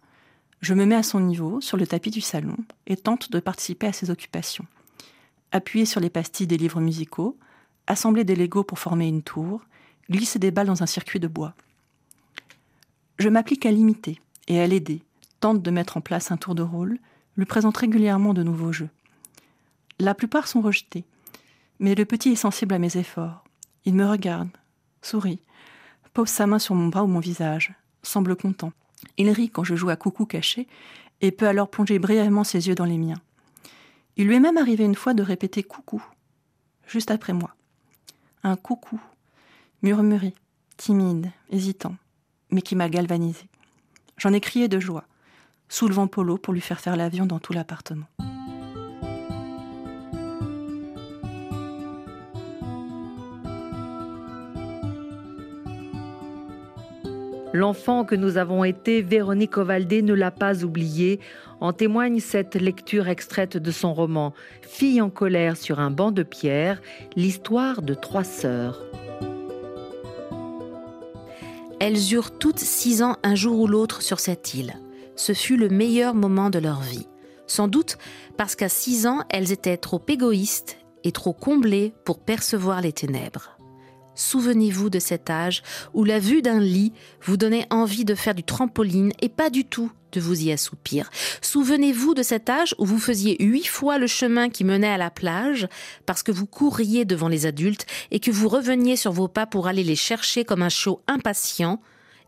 Je 0.60 0.72
me 0.72 0.86
mets 0.86 0.94
à 0.94 1.02
son 1.02 1.20
niveau, 1.20 1.60
sur 1.60 1.76
le 1.76 1.86
tapis 1.86 2.10
du 2.10 2.20
salon, 2.20 2.56
et 2.86 2.96
tente 2.96 3.30
de 3.30 3.40
participer 3.40 3.88
à 3.88 3.92
ses 3.92 4.10
occupations. 4.10 4.66
Appuyer 5.52 5.84
sur 5.84 6.00
les 6.00 6.10
pastilles 6.10 6.46
des 6.46 6.56
livres 6.56 6.80
musicaux, 6.80 7.36
assembler 7.86 8.24
des 8.24 8.36
Legos 8.36 8.64
pour 8.64 8.78
former 8.78 9.08
une 9.08 9.22
tour, 9.22 9.60
glisser 10.08 10.38
des 10.38 10.50
balles 10.50 10.68
dans 10.68 10.82
un 10.82 10.86
circuit 10.86 11.20
de 11.20 11.28
bois. 11.28 11.54
Je 13.18 13.28
m'applique 13.28 13.66
à 13.66 13.70
l'imiter 13.70 14.20
et 14.48 14.60
à 14.60 14.66
l'aider, 14.66 15.02
tente 15.40 15.62
de 15.62 15.70
mettre 15.70 15.96
en 15.96 16.00
place 16.00 16.30
un 16.30 16.36
tour 16.36 16.54
de 16.54 16.62
rôle, 16.62 16.98
lui 17.36 17.44
présente 17.44 17.76
régulièrement 17.76 18.32
de 18.32 18.42
nouveaux 18.42 18.72
jeux. 18.72 18.90
La 19.98 20.14
plupart 20.14 20.48
sont 20.48 20.60
rejetés, 20.60 21.04
mais 21.78 21.94
le 21.94 22.04
petit 22.04 22.30
est 22.30 22.36
sensible 22.36 22.74
à 22.74 22.78
mes 22.78 22.96
efforts. 22.96 23.44
Il 23.84 23.94
me 23.94 24.06
regarde, 24.06 24.48
sourit, 25.02 25.40
pose 26.14 26.28
sa 26.28 26.46
main 26.46 26.58
sur 26.58 26.74
mon 26.74 26.88
bras 26.88 27.04
ou 27.04 27.08
mon 27.08 27.20
visage, 27.20 27.74
semble 28.02 28.36
content. 28.36 28.72
Il 29.18 29.28
rit 29.30 29.50
quand 29.50 29.64
je 29.64 29.74
joue 29.74 29.90
à 29.90 29.96
coucou 29.96 30.24
caché 30.24 30.66
et 31.20 31.32
peut 31.32 31.48
alors 31.48 31.68
plonger 31.68 31.98
brièvement 31.98 32.44
ses 32.44 32.68
yeux 32.68 32.74
dans 32.74 32.84
les 32.84 32.98
miens. 32.98 33.20
Il 34.16 34.28
lui 34.28 34.36
est 34.36 34.40
même 34.40 34.56
arrivé 34.56 34.84
une 34.84 34.94
fois 34.94 35.12
de 35.12 35.22
répéter 35.22 35.62
coucou, 35.62 36.02
juste 36.86 37.10
après 37.10 37.32
moi. 37.32 37.54
Un 38.44 38.56
coucou, 38.56 39.00
murmuré, 39.82 40.34
timide, 40.76 41.30
hésitant, 41.50 41.96
mais 42.50 42.62
qui 42.62 42.76
m'a 42.76 42.88
galvanisé. 42.88 43.48
J'en 44.16 44.32
ai 44.32 44.40
crié 44.40 44.68
de 44.68 44.78
joie, 44.78 45.04
soulevant 45.68 46.06
Polo 46.06 46.38
pour 46.38 46.54
lui 46.54 46.60
faire 46.60 46.80
faire 46.80 46.96
l'avion 46.96 47.26
dans 47.26 47.40
tout 47.40 47.52
l'appartement. 47.52 48.06
L'enfant 57.54 58.04
que 58.04 58.16
nous 58.16 58.36
avons 58.36 58.64
été, 58.64 59.00
Véronique 59.00 59.58
Ovaldé 59.58 60.02
ne 60.02 60.12
l'a 60.12 60.32
pas 60.32 60.64
oublié. 60.64 61.20
En 61.60 61.72
témoigne 61.72 62.18
cette 62.18 62.56
lecture 62.56 63.06
extraite 63.06 63.56
de 63.56 63.70
son 63.70 63.94
roman 63.94 64.34
Fille 64.60 65.00
en 65.00 65.08
colère 65.08 65.56
sur 65.56 65.78
un 65.78 65.92
banc 65.92 66.10
de 66.10 66.24
pierre, 66.24 66.82
l'histoire 67.14 67.80
de 67.80 67.94
trois 67.94 68.24
sœurs. 68.24 68.82
Elles 71.78 72.12
eurent 72.12 72.36
toutes 72.36 72.58
six 72.58 73.04
ans 73.04 73.18
un 73.22 73.36
jour 73.36 73.60
ou 73.60 73.68
l'autre 73.68 74.02
sur 74.02 74.18
cette 74.18 74.54
île. 74.54 74.74
Ce 75.14 75.32
fut 75.32 75.56
le 75.56 75.68
meilleur 75.68 76.16
moment 76.16 76.50
de 76.50 76.58
leur 76.58 76.80
vie. 76.80 77.06
Sans 77.46 77.68
doute 77.68 77.98
parce 78.36 78.56
qu'à 78.56 78.68
six 78.68 79.06
ans, 79.06 79.20
elles 79.30 79.52
étaient 79.52 79.76
trop 79.76 80.02
égoïstes 80.08 80.78
et 81.04 81.12
trop 81.12 81.32
comblées 81.32 81.94
pour 82.04 82.18
percevoir 82.18 82.80
les 82.80 82.92
ténèbres. 82.92 83.53
Souvenez-vous 84.14 84.90
de 84.90 84.98
cet 84.98 85.30
âge 85.30 85.62
où 85.92 86.04
la 86.04 86.18
vue 86.18 86.42
d'un 86.42 86.60
lit 86.60 86.92
vous 87.22 87.36
donnait 87.36 87.66
envie 87.70 88.04
de 88.04 88.14
faire 88.14 88.34
du 88.34 88.42
trampoline 88.42 89.12
et 89.20 89.28
pas 89.28 89.50
du 89.50 89.64
tout 89.64 89.90
de 90.12 90.20
vous 90.20 90.44
y 90.44 90.52
assoupir. 90.52 91.10
Souvenez-vous 91.42 92.14
de 92.14 92.22
cet 92.22 92.48
âge 92.48 92.74
où 92.78 92.84
vous 92.84 92.98
faisiez 92.98 93.36
huit 93.42 93.66
fois 93.66 93.98
le 93.98 94.06
chemin 94.06 94.48
qui 94.48 94.64
menait 94.64 94.88
à 94.88 94.96
la 94.96 95.10
plage 95.10 95.68
parce 96.06 96.22
que 96.22 96.32
vous 96.32 96.46
courriez 96.46 97.04
devant 97.04 97.28
les 97.28 97.46
adultes 97.46 97.86
et 98.10 98.20
que 98.20 98.30
vous 98.30 98.48
reveniez 98.48 98.96
sur 98.96 99.12
vos 99.12 99.28
pas 99.28 99.46
pour 99.46 99.66
aller 99.66 99.84
les 99.84 99.96
chercher 99.96 100.44
comme 100.44 100.62
un 100.62 100.68
chaud 100.68 101.02
impatient 101.08 101.80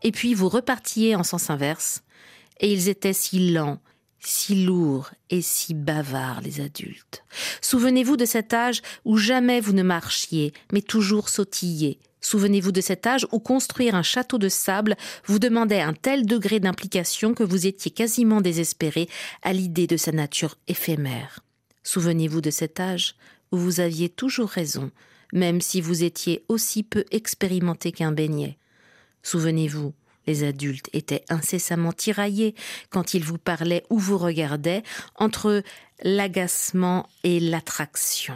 et 0.03 0.11
puis 0.11 0.33
vous 0.33 0.49
repartiez 0.49 1.15
en 1.15 1.23
sens 1.23 1.49
inverse. 1.49 2.03
Et 2.59 2.71
ils 2.71 2.89
étaient 2.89 3.13
si 3.13 3.51
lents 3.51 3.79
si 4.19 4.65
lourds 4.65 5.11
et 5.29 5.41
si 5.41 5.73
bavards 5.73 6.41
les 6.41 6.61
adultes. 6.61 7.23
Souvenez-vous 7.61 8.17
de 8.17 8.25
cet 8.25 8.53
âge 8.53 8.81
où 9.05 9.17
jamais 9.17 9.59
vous 9.59 9.73
ne 9.73 9.83
marchiez, 9.83 10.53
mais 10.71 10.81
toujours 10.81 11.29
sautilliez. 11.29 11.99
Souvenez-vous 12.21 12.71
de 12.71 12.81
cet 12.81 13.07
âge 13.07 13.27
où 13.31 13.39
construire 13.39 13.95
un 13.95 14.03
château 14.03 14.37
de 14.37 14.49
sable 14.49 14.95
vous 15.25 15.39
demandait 15.39 15.81
un 15.81 15.93
tel 15.93 16.25
degré 16.25 16.59
d'implication 16.59 17.33
que 17.33 17.43
vous 17.43 17.67
étiez 17.67 17.91
quasiment 17.91 18.41
désespéré 18.41 19.07
à 19.43 19.53
l'idée 19.53 19.87
de 19.87 19.97
sa 19.97 20.11
nature 20.11 20.57
éphémère. 20.67 21.39
Souvenez-vous 21.83 22.41
de 22.41 22.49
cet 22.49 22.79
âge 22.79 23.15
où 23.51 23.57
vous 23.57 23.79
aviez 23.79 24.09
toujours 24.09 24.49
raison, 24.49 24.91
même 25.31 25.61
si 25.61 25.79
vous 25.79 26.03
étiez 26.03 26.43
aussi 26.49 26.83
peu 26.83 27.05
expérimenté 27.11 27.91
qu'un 27.91 28.11
beignet. 28.11 28.57
Souvenez-vous 29.23 29.93
les 30.27 30.43
adultes 30.43 30.89
étaient 30.93 31.23
incessamment 31.29 31.93
tiraillés 31.93 32.53
quand 32.89 33.13
ils 33.13 33.23
vous 33.23 33.37
parlaient 33.37 33.85
ou 33.89 33.97
vous 33.97 34.17
regardaient 34.17 34.83
entre 35.15 35.63
l'agacement 36.03 37.07
et 37.23 37.39
l'attraction. 37.39 38.35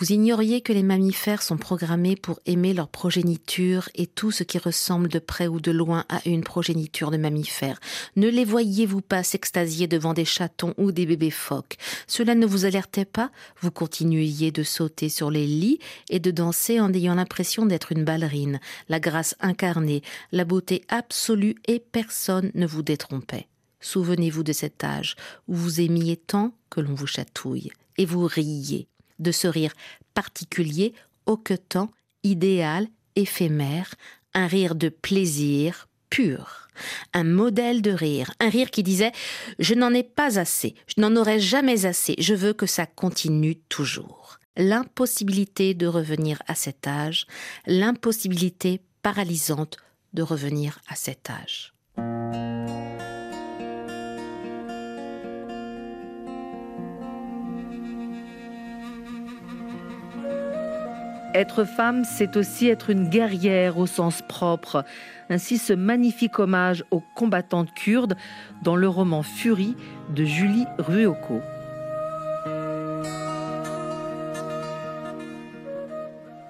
Vous 0.00 0.12
ignoriez 0.12 0.60
que 0.60 0.72
les 0.72 0.84
mammifères 0.84 1.42
sont 1.42 1.56
programmés 1.56 2.14
pour 2.14 2.38
aimer 2.46 2.72
leur 2.72 2.86
progéniture 2.86 3.88
et 3.96 4.06
tout 4.06 4.30
ce 4.30 4.44
qui 4.44 4.56
ressemble 4.58 5.08
de 5.08 5.18
près 5.18 5.48
ou 5.48 5.58
de 5.58 5.72
loin 5.72 6.04
à 6.08 6.20
une 6.24 6.44
progéniture 6.44 7.10
de 7.10 7.16
mammifères. 7.16 7.80
Ne 8.14 8.28
les 8.28 8.44
voyiez-vous 8.44 9.00
pas 9.00 9.24
s'extasier 9.24 9.88
devant 9.88 10.14
des 10.14 10.24
chatons 10.24 10.72
ou 10.76 10.92
des 10.92 11.04
bébés 11.04 11.32
phoques? 11.32 11.78
Cela 12.06 12.36
ne 12.36 12.46
vous 12.46 12.64
alertait 12.64 13.06
pas? 13.06 13.32
Vous 13.60 13.72
continuiez 13.72 14.52
de 14.52 14.62
sauter 14.62 15.08
sur 15.08 15.32
les 15.32 15.48
lits 15.48 15.80
et 16.10 16.20
de 16.20 16.30
danser 16.30 16.78
en 16.78 16.94
ayant 16.94 17.16
l'impression 17.16 17.66
d'être 17.66 17.90
une 17.90 18.04
ballerine, 18.04 18.60
la 18.88 19.00
grâce 19.00 19.34
incarnée, 19.40 20.02
la 20.30 20.44
beauté 20.44 20.84
absolue 20.86 21.56
et 21.66 21.80
personne 21.80 22.52
ne 22.54 22.68
vous 22.68 22.82
détrompait. 22.82 23.48
Souvenez-vous 23.80 24.44
de 24.44 24.52
cet 24.52 24.84
âge 24.84 25.16
où 25.48 25.56
vous 25.56 25.80
aimiez 25.80 26.16
tant 26.16 26.52
que 26.70 26.80
l'on 26.80 26.94
vous 26.94 27.08
chatouille 27.08 27.72
et 27.96 28.06
vous 28.06 28.26
riiez 28.26 28.86
de 29.18 29.32
ce 29.32 29.48
rire 29.48 29.72
particulier, 30.14 30.94
hoquetant, 31.26 31.90
idéal, 32.24 32.88
éphémère, 33.16 33.94
un 34.34 34.46
rire 34.46 34.74
de 34.74 34.88
plaisir 34.88 35.88
pur, 36.10 36.68
un 37.12 37.24
modèle 37.24 37.82
de 37.82 37.90
rire, 37.90 38.32
un 38.40 38.48
rire 38.48 38.70
qui 38.70 38.82
disait 38.82 39.12
Je 39.58 39.74
n'en 39.74 39.92
ai 39.92 40.02
pas 40.02 40.38
assez, 40.38 40.74
je 40.86 41.00
n'en 41.00 41.14
aurai 41.16 41.40
jamais 41.40 41.86
assez, 41.86 42.14
je 42.18 42.34
veux 42.34 42.52
que 42.52 42.66
ça 42.66 42.86
continue 42.86 43.56
toujours. 43.68 44.38
L'impossibilité 44.56 45.74
de 45.74 45.86
revenir 45.86 46.42
à 46.46 46.54
cet 46.54 46.86
âge, 46.86 47.26
l'impossibilité 47.66 48.80
paralysante 49.02 49.76
de 50.14 50.22
revenir 50.22 50.80
à 50.88 50.96
cet 50.96 51.30
âge. 51.30 51.74
Être 61.38 61.62
femme, 61.62 62.02
c'est 62.04 62.36
aussi 62.36 62.68
être 62.68 62.90
une 62.90 63.08
guerrière 63.08 63.78
au 63.78 63.86
sens 63.86 64.22
propre. 64.22 64.84
Ainsi 65.30 65.56
ce 65.56 65.72
magnifique 65.72 66.40
hommage 66.40 66.84
aux 66.90 67.04
combattantes 67.14 67.72
kurdes 67.74 68.16
dans 68.64 68.74
le 68.74 68.88
roman 68.88 69.22
Furie 69.22 69.76
de 70.10 70.24
Julie 70.24 70.66
Ruoko. 70.78 71.40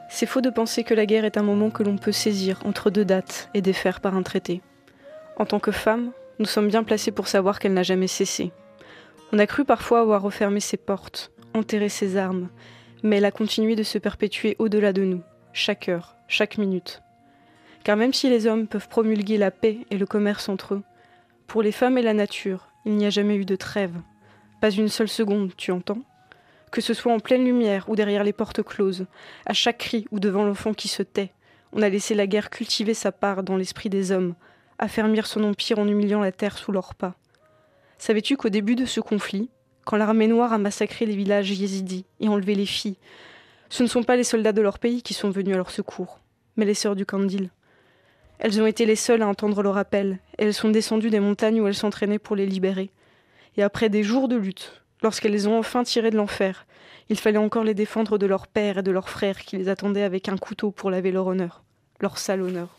C'est 0.09 0.25
faux 0.25 0.41
de 0.41 0.49
penser 0.49 0.85
que 0.85 0.95
la 0.95 1.05
guerre 1.05 1.27
est 1.27 1.37
un 1.37 1.43
moment 1.43 1.69
que 1.69 1.83
l'on 1.83 1.99
peut 1.99 2.11
saisir 2.11 2.59
entre 2.65 2.89
deux 2.89 3.05
dates 3.05 3.51
et 3.53 3.61
défaire 3.61 4.01
par 4.01 4.17
un 4.17 4.23
traité. 4.23 4.63
En 5.37 5.45
tant 5.45 5.61
que 5.61 5.71
femme, 5.71 6.13
nous 6.39 6.47
sommes 6.47 6.69
bien 6.69 6.83
placés 6.83 7.13
pour 7.13 7.29
savoir 7.29 7.59
qu'elle 7.59 7.75
n'a 7.75 7.83
jamais 7.83 8.07
cessé. 8.07 8.53
On 9.35 9.39
a 9.39 9.47
cru 9.47 9.67
parfois 9.67 10.01
avoir 10.01 10.23
refermé 10.23 10.61
ses 10.61 10.79
portes, 10.79 11.31
enterré 11.53 11.91
ses 11.91 12.17
armes, 12.17 12.49
mais 13.03 13.19
elle 13.19 13.25
a 13.25 13.31
continué 13.31 13.77
de 13.77 13.83
se 13.83 13.99
perpétuer 13.99 14.57
au-delà 14.59 14.93
de 14.93 15.05
nous, 15.05 15.23
chaque 15.53 15.89
heure, 15.89 16.17
chaque 16.27 16.59
minute. 16.59 17.03
Car 17.85 17.97
même 17.97 18.13
si 18.13 18.29
les 18.29 18.47
hommes 18.47 18.67
peuvent 18.67 18.89
promulguer 18.89 19.39
la 19.39 19.51
paix 19.51 19.79
et 19.91 19.99
le 19.99 20.07
commerce 20.07 20.49
entre 20.49 20.75
eux, 20.75 20.83
pour 21.47 21.63
les 21.63 21.73
femmes 21.73 21.99
et 21.99 22.03
la 22.03 22.15
nature, 22.15 22.69
il 22.85 22.97
n'y 22.97 23.07
a 23.07 23.11
jamais 23.11 23.37
eu 23.37 23.45
de 23.45 23.57
trêve. 23.57 23.95
Pas 24.61 24.71
une 24.71 24.89
seule 24.89 25.09
seconde, 25.09 25.53
tu 25.57 25.73
entends? 25.73 26.03
Que 26.71 26.81
ce 26.81 26.93
soit 26.93 27.13
en 27.13 27.21
pleine 27.21 27.45
lumière 27.45 27.89
ou 27.89 27.97
derrière 27.97 28.25
les 28.25 28.33
portes 28.33 28.63
closes, 28.63 29.07
à 29.47 29.55
chaque 29.55 29.79
cri 29.79 30.07
ou 30.11 30.21
devant 30.21 30.45
l'enfant 30.45 30.75
qui 30.75 30.89
se 30.89 31.03
tait, 31.03 31.33
on 31.73 31.83
a 31.83 31.89
laissé 31.89 32.15
la 32.15 32.27
guerre 32.27 32.51
cultiver 32.51 32.95
sa 32.95 33.13
part 33.13 33.43
dans 33.43 33.57
l'esprit 33.57 33.89
des 33.89 34.13
hommes, 34.13 34.35
affermir 34.79 35.27
son 35.27 35.45
empire 35.45 35.79
en 35.79 35.89
humiliant 35.89 36.21
la 36.21 36.33
terre 36.33 36.59
sous 36.59 36.73
leurs 36.73 36.95
pas. 36.95 37.15
Savais-tu 37.99 38.37
qu'au 38.37 38.49
début 38.49 38.77
de 38.77 38.85
ce 38.85 39.01
conflit, 39.01 39.51
quand 39.89 39.97
l'armée 39.97 40.29
noire 40.29 40.53
a 40.53 40.59
massacré 40.59 41.07
les 41.07 41.17
villages 41.17 41.51
yézidis 41.51 42.05
et 42.21 42.29
enlevé 42.29 42.55
les 42.55 42.67
filles. 42.67 42.99
Ce 43.71 43.83
ne 43.83 43.89
sont 43.89 44.03
pas 44.03 44.17
les 44.17 44.25
soldats 44.25 44.53
de 44.53 44.61
leur 44.61 44.79
pays 44.79 45.01
qui 45.01 45.15
sont 45.15 45.31
venus 45.31 45.55
à 45.55 45.57
leur 45.57 45.71
secours, 45.71 46.21
mais 46.57 46.67
les 46.67 46.75
sœurs 46.75 46.95
du 46.95 47.07
Kandil. 47.07 47.49
Elles 48.39 48.61
ont 48.61 48.67
été 48.67 48.85
les 48.85 48.97
seules 48.97 49.23
à 49.23 49.27
entendre 49.27 49.63
le 49.63 49.71
rappel, 49.71 50.19
et 50.37 50.45
elles 50.45 50.53
sont 50.53 50.69
descendues 50.69 51.09
des 51.09 51.21
montagnes 51.21 51.63
où 51.63 51.67
elles 51.67 51.75
s'entraînaient 51.75 52.19
pour 52.19 52.37
les 52.37 52.45
libérer. 52.45 52.91
Et 53.57 53.63
après 53.63 53.89
des 53.89 54.03
jours 54.03 54.29
de 54.29 54.37
lutte, 54.37 54.83
lorsqu'elles 55.03 55.33
les 55.33 55.47
ont 55.47 55.59
enfin 55.59 55.85
tirées 55.85 56.11
de 56.11 56.19
l'enfer, 56.19 56.67
il 57.09 57.19
fallait 57.19 57.39
encore 57.39 57.65
les 57.65 57.73
défendre 57.73 58.19
de 58.19 58.27
leur 58.27 58.47
père 58.47 58.77
et 58.77 58.83
de 58.83 58.91
leurs 58.91 59.09
frères 59.09 59.39
qui 59.39 59.57
les 59.57 59.71
attendaient 59.71 60.03
avec 60.03 60.29
un 60.29 60.37
couteau 60.37 60.71
pour 60.71 60.91
laver 60.91 61.13
leur 61.13 61.29
honneur, 61.29 61.63
leur 62.03 62.19
sale 62.19 62.43
honneur. 62.43 62.77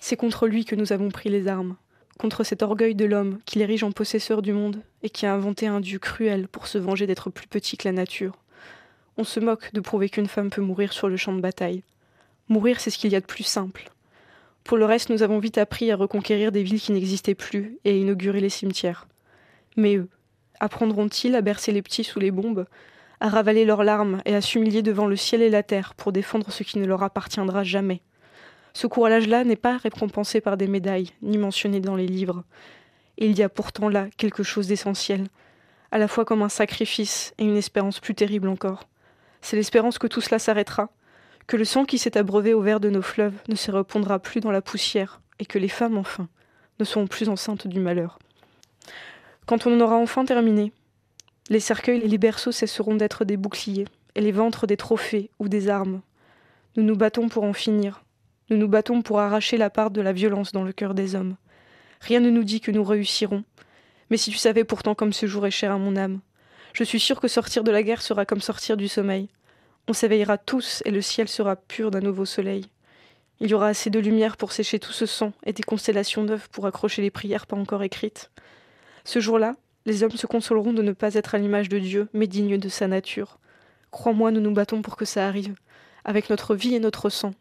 C'est 0.00 0.16
contre 0.16 0.48
lui 0.48 0.64
que 0.64 0.74
nous 0.74 0.92
avons 0.92 1.10
pris 1.10 1.28
les 1.28 1.46
armes, 1.46 1.76
contre 2.18 2.44
cet 2.44 2.62
orgueil 2.62 2.94
de 2.94 3.04
l'homme 3.04 3.38
qui 3.44 3.58
l'érige 3.58 3.84
en 3.84 3.92
possesseur 3.92 4.42
du 4.42 4.52
monde 4.52 4.82
et 5.02 5.10
qui 5.10 5.26
a 5.26 5.34
inventé 5.34 5.66
un 5.66 5.80
dieu 5.80 5.98
cruel 5.98 6.48
pour 6.48 6.66
se 6.66 6.78
venger 6.78 7.06
d'être 7.06 7.30
plus 7.30 7.46
petit 7.46 7.76
que 7.76 7.88
la 7.88 7.92
nature. 7.92 8.36
On 9.16 9.24
se 9.24 9.40
moque 9.40 9.72
de 9.72 9.80
prouver 9.80 10.08
qu'une 10.08 10.26
femme 10.26 10.50
peut 10.50 10.60
mourir 10.60 10.92
sur 10.92 11.08
le 11.08 11.16
champ 11.16 11.34
de 11.34 11.40
bataille. 11.40 11.82
Mourir, 12.48 12.80
c'est 12.80 12.90
ce 12.90 12.98
qu'il 12.98 13.12
y 13.12 13.16
a 13.16 13.20
de 13.20 13.26
plus 13.26 13.44
simple. 13.44 13.90
Pour 14.64 14.76
le 14.76 14.84
reste, 14.84 15.10
nous 15.10 15.22
avons 15.22 15.38
vite 15.38 15.58
appris 15.58 15.90
à 15.90 15.96
reconquérir 15.96 16.52
des 16.52 16.62
villes 16.62 16.80
qui 16.80 16.92
n'existaient 16.92 17.34
plus 17.34 17.78
et 17.84 17.90
à 17.90 17.94
inaugurer 17.94 18.40
les 18.40 18.50
cimetières. 18.50 19.06
Mais 19.76 19.96
eux, 19.96 20.08
apprendront-ils 20.60 21.34
à 21.34 21.40
bercer 21.40 21.72
les 21.72 21.82
petits 21.82 22.04
sous 22.04 22.18
les 22.18 22.30
bombes, 22.30 22.66
à 23.20 23.28
ravaler 23.28 23.64
leurs 23.64 23.84
larmes 23.84 24.20
et 24.24 24.34
à 24.34 24.40
s'humilier 24.40 24.82
devant 24.82 25.06
le 25.06 25.16
ciel 25.16 25.42
et 25.42 25.50
la 25.50 25.62
terre 25.62 25.94
pour 25.94 26.12
défendre 26.12 26.50
ce 26.50 26.62
qui 26.62 26.78
ne 26.78 26.86
leur 26.86 27.02
appartiendra 27.02 27.62
jamais? 27.62 28.02
Ce 28.76 28.86
courage-là 28.86 29.42
n'est 29.44 29.56
pas 29.56 29.78
récompensé 29.78 30.42
par 30.42 30.58
des 30.58 30.66
médailles, 30.66 31.12
ni 31.22 31.38
mentionné 31.38 31.80
dans 31.80 31.96
les 31.96 32.06
livres. 32.06 32.44
Et 33.16 33.24
il 33.24 33.38
y 33.38 33.42
a 33.42 33.48
pourtant 33.48 33.88
là 33.88 34.08
quelque 34.18 34.42
chose 34.42 34.66
d'essentiel, 34.66 35.28
à 35.92 35.96
la 35.96 36.08
fois 36.08 36.26
comme 36.26 36.42
un 36.42 36.50
sacrifice 36.50 37.32
et 37.38 37.44
une 37.44 37.56
espérance 37.56 38.00
plus 38.00 38.14
terrible 38.14 38.48
encore. 38.48 38.86
C'est 39.40 39.56
l'espérance 39.56 39.96
que 39.96 40.06
tout 40.06 40.20
cela 40.20 40.38
s'arrêtera, 40.38 40.90
que 41.46 41.56
le 41.56 41.64
sang 41.64 41.86
qui 41.86 41.96
s'est 41.96 42.18
abreuvé 42.18 42.52
au 42.52 42.60
verre 42.60 42.78
de 42.78 42.90
nos 42.90 43.00
fleuves 43.00 43.38
ne 43.48 43.54
se 43.54 43.70
répondra 43.70 44.18
plus 44.18 44.42
dans 44.42 44.50
la 44.50 44.60
poussière, 44.60 45.22
et 45.38 45.46
que 45.46 45.58
les 45.58 45.68
femmes, 45.70 45.96
enfin, 45.96 46.28
ne 46.78 46.84
seront 46.84 47.06
plus 47.06 47.30
enceintes 47.30 47.66
du 47.66 47.80
malheur. 47.80 48.18
Quand 49.46 49.66
on 49.66 49.80
aura 49.80 49.96
enfin 49.96 50.26
terminé, 50.26 50.74
les 51.48 51.60
cercueils 51.60 52.02
et 52.02 52.08
les 52.08 52.18
berceaux 52.18 52.52
cesseront 52.52 52.96
d'être 52.96 53.24
des 53.24 53.38
boucliers, 53.38 53.86
et 54.16 54.20
les 54.20 54.32
ventres 54.32 54.66
des 54.66 54.76
trophées 54.76 55.30
ou 55.38 55.48
des 55.48 55.70
armes. 55.70 56.02
Nous 56.76 56.82
nous 56.82 56.96
battons 56.96 57.30
pour 57.30 57.44
en 57.44 57.54
finir. 57.54 58.02
Nous 58.48 58.56
nous 58.56 58.68
battons 58.68 59.02
pour 59.02 59.18
arracher 59.18 59.56
la 59.56 59.70
part 59.70 59.90
de 59.90 60.00
la 60.00 60.12
violence 60.12 60.52
dans 60.52 60.62
le 60.62 60.72
cœur 60.72 60.94
des 60.94 61.16
hommes. 61.16 61.36
Rien 62.00 62.20
ne 62.20 62.30
nous 62.30 62.44
dit 62.44 62.60
que 62.60 62.70
nous 62.70 62.84
réussirons. 62.84 63.42
Mais 64.08 64.16
si 64.16 64.30
tu 64.30 64.38
savais 64.38 64.62
pourtant 64.62 64.94
comme 64.94 65.12
ce 65.12 65.26
jour 65.26 65.46
est 65.46 65.50
cher 65.50 65.72
à 65.72 65.78
mon 65.78 65.96
âme, 65.96 66.20
je 66.72 66.84
suis 66.84 67.00
sûr 67.00 67.20
que 67.20 67.26
sortir 67.26 67.64
de 67.64 67.72
la 67.72 67.82
guerre 67.82 68.02
sera 68.02 68.24
comme 68.24 68.40
sortir 68.40 68.76
du 68.76 68.86
sommeil. 68.86 69.28
On 69.88 69.92
s'éveillera 69.92 70.38
tous 70.38 70.82
et 70.84 70.92
le 70.92 71.02
ciel 71.02 71.26
sera 71.26 71.56
pur 71.56 71.90
d'un 71.90 72.00
nouveau 72.00 72.24
soleil. 72.24 72.66
Il 73.40 73.50
y 73.50 73.54
aura 73.54 73.68
assez 73.68 73.90
de 73.90 73.98
lumière 73.98 74.36
pour 74.36 74.52
sécher 74.52 74.78
tout 74.78 74.92
ce 74.92 75.06
sang 75.06 75.32
et 75.44 75.52
des 75.52 75.64
constellations 75.64 76.22
neuves 76.22 76.48
pour 76.50 76.66
accrocher 76.66 77.02
les 77.02 77.10
prières 77.10 77.46
pas 77.46 77.56
encore 77.56 77.82
écrites. 77.82 78.30
Ce 79.04 79.18
jour-là, 79.18 79.56
les 79.86 80.02
hommes 80.02 80.10
se 80.12 80.26
consoleront 80.26 80.72
de 80.72 80.82
ne 80.82 80.92
pas 80.92 81.14
être 81.14 81.34
à 81.34 81.38
l'image 81.38 81.68
de 81.68 81.78
Dieu, 81.78 82.08
mais 82.12 82.26
dignes 82.26 82.58
de 82.58 82.68
sa 82.68 82.86
nature. 82.86 83.38
Crois-moi, 83.90 84.30
nous 84.30 84.40
nous 84.40 84.54
battons 84.54 84.82
pour 84.82 84.96
que 84.96 85.04
ça 85.04 85.26
arrive. 85.26 85.54
Avec 86.04 86.30
notre 86.30 86.54
vie 86.54 86.74
et 86.74 86.80
notre 86.80 87.10
sang, 87.10 87.34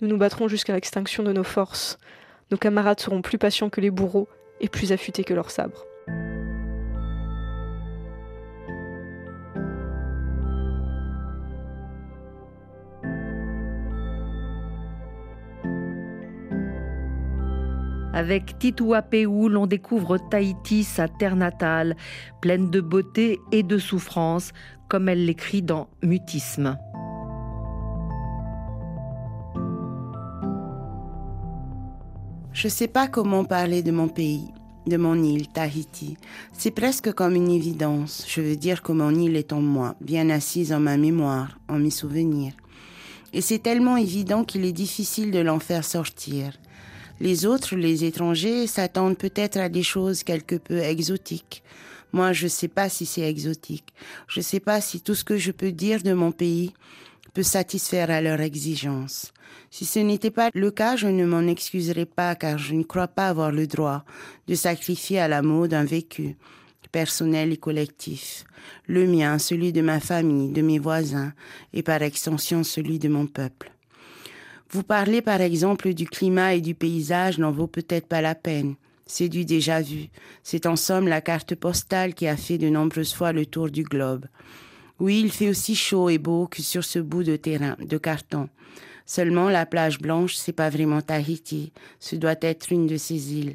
nous 0.00 0.08
nous 0.08 0.18
battrons 0.18 0.48
jusqu'à 0.48 0.74
l'extinction 0.74 1.22
de 1.22 1.32
nos 1.32 1.44
forces. 1.44 1.98
Nos 2.50 2.58
camarades 2.58 3.00
seront 3.00 3.22
plus 3.22 3.38
patients 3.38 3.70
que 3.70 3.80
les 3.80 3.90
bourreaux 3.90 4.28
et 4.60 4.68
plus 4.68 4.92
affûtés 4.92 5.24
que 5.24 5.34
leurs 5.34 5.50
sabres. 5.50 5.84
Avec 18.16 18.58
Tituapéoul, 18.58 19.58
on 19.58 19.66
découvre 19.66 20.16
Tahiti, 20.16 20.84
sa 20.84 21.06
terre 21.06 21.36
natale, 21.36 21.96
pleine 22.40 22.70
de 22.70 22.80
beauté 22.80 23.38
et 23.52 23.62
de 23.62 23.76
souffrance, 23.76 24.52
comme 24.88 25.10
elle 25.10 25.26
l'écrit 25.26 25.60
dans 25.60 25.90
Mutisme. 26.02 26.78
Je 32.56 32.68
ne 32.68 32.72
sais 32.72 32.88
pas 32.88 33.06
comment 33.06 33.44
parler 33.44 33.82
de 33.82 33.90
mon 33.90 34.08
pays, 34.08 34.46
de 34.86 34.96
mon 34.96 35.22
île, 35.22 35.46
Tahiti. 35.46 36.16
C'est 36.54 36.70
presque 36.70 37.12
comme 37.12 37.34
une 37.34 37.50
évidence. 37.50 38.24
Je 38.26 38.40
veux 38.40 38.56
dire 38.56 38.82
que 38.82 38.92
mon 38.92 39.14
île 39.14 39.36
est 39.36 39.52
en 39.52 39.60
moi, 39.60 39.94
bien 40.00 40.30
assise 40.30 40.72
en 40.72 40.80
ma 40.80 40.96
mémoire, 40.96 41.58
en 41.68 41.78
mes 41.78 41.90
souvenirs. 41.90 42.54
Et 43.34 43.42
c'est 43.42 43.58
tellement 43.58 43.98
évident 43.98 44.42
qu'il 44.42 44.64
est 44.64 44.72
difficile 44.72 45.32
de 45.32 45.40
l'en 45.40 45.58
faire 45.58 45.84
sortir. 45.84 46.54
Les 47.20 47.44
autres, 47.44 47.76
les 47.76 48.04
étrangers, 48.04 48.66
s'attendent 48.66 49.18
peut-être 49.18 49.58
à 49.58 49.68
des 49.68 49.82
choses 49.82 50.22
quelque 50.22 50.56
peu 50.56 50.78
exotiques. 50.78 51.62
Moi, 52.14 52.32
je 52.32 52.44
ne 52.44 52.48
sais 52.48 52.68
pas 52.68 52.88
si 52.88 53.04
c'est 53.04 53.28
exotique. 53.28 53.92
Je 54.28 54.40
ne 54.40 54.44
sais 54.44 54.60
pas 54.60 54.80
si 54.80 55.02
tout 55.02 55.14
ce 55.14 55.24
que 55.24 55.36
je 55.36 55.50
peux 55.50 55.72
dire 55.72 56.02
de 56.02 56.14
mon 56.14 56.32
pays 56.32 56.72
peut 57.36 57.42
satisfaire 57.42 58.10
à 58.10 58.22
leurs 58.22 58.40
exigences. 58.40 59.30
Si 59.70 59.84
ce 59.84 59.98
n'était 59.98 60.30
pas 60.30 60.48
le 60.54 60.70
cas, 60.70 60.96
je 60.96 61.06
ne 61.06 61.26
m'en 61.26 61.46
excuserais 61.46 62.06
pas 62.06 62.34
car 62.34 62.56
je 62.56 62.72
ne 62.72 62.82
crois 62.82 63.08
pas 63.08 63.28
avoir 63.28 63.52
le 63.52 63.66
droit 63.66 64.06
de 64.48 64.54
sacrifier 64.54 65.18
à 65.18 65.28
l'amour 65.28 65.68
d'un 65.68 65.84
vécu 65.84 66.36
personnel 66.92 67.52
et 67.52 67.58
collectif, 67.58 68.44
le 68.86 69.06
mien, 69.06 69.38
celui 69.38 69.74
de 69.74 69.82
ma 69.82 70.00
famille, 70.00 70.50
de 70.50 70.62
mes 70.62 70.78
voisins 70.78 71.34
et 71.74 71.82
par 71.82 72.00
extension 72.00 72.64
celui 72.64 72.98
de 72.98 73.10
mon 73.10 73.26
peuple. 73.26 73.70
Vous 74.70 74.82
parlez 74.82 75.20
par 75.20 75.42
exemple 75.42 75.92
du 75.92 76.06
climat 76.06 76.54
et 76.54 76.62
du 76.62 76.74
paysage 76.74 77.36
n'en 77.36 77.52
vaut 77.52 77.66
peut-être 77.66 78.06
pas 78.06 78.22
la 78.22 78.34
peine. 78.34 78.76
C'est 79.04 79.28
du 79.28 79.44
déjà 79.44 79.82
vu. 79.82 80.08
C'est 80.42 80.64
en 80.64 80.76
somme 80.76 81.06
la 81.06 81.20
carte 81.20 81.54
postale 81.54 82.14
qui 82.14 82.26
a 82.28 82.36
fait 82.38 82.56
de 82.56 82.70
nombreuses 82.70 83.12
fois 83.12 83.32
le 83.32 83.44
tour 83.44 83.68
du 83.68 83.82
globe. 83.82 84.24
Oui, 84.98 85.20
il 85.20 85.30
fait 85.30 85.50
aussi 85.50 85.74
chaud 85.74 86.08
et 86.08 86.18
beau 86.18 86.46
que 86.46 86.62
sur 86.62 86.82
ce 86.82 86.98
bout 86.98 87.22
de 87.22 87.36
terrain, 87.36 87.76
de 87.80 87.98
carton. 87.98 88.48
Seulement 89.04 89.50
la 89.50 89.66
plage 89.66 89.98
blanche, 89.98 90.34
c'est 90.34 90.52
pas 90.52 90.70
vraiment 90.70 91.02
Tahiti. 91.02 91.72
Ce 92.00 92.16
doit 92.16 92.34
être 92.40 92.72
une 92.72 92.86
de 92.86 92.96
ces 92.96 93.34
îles. 93.34 93.54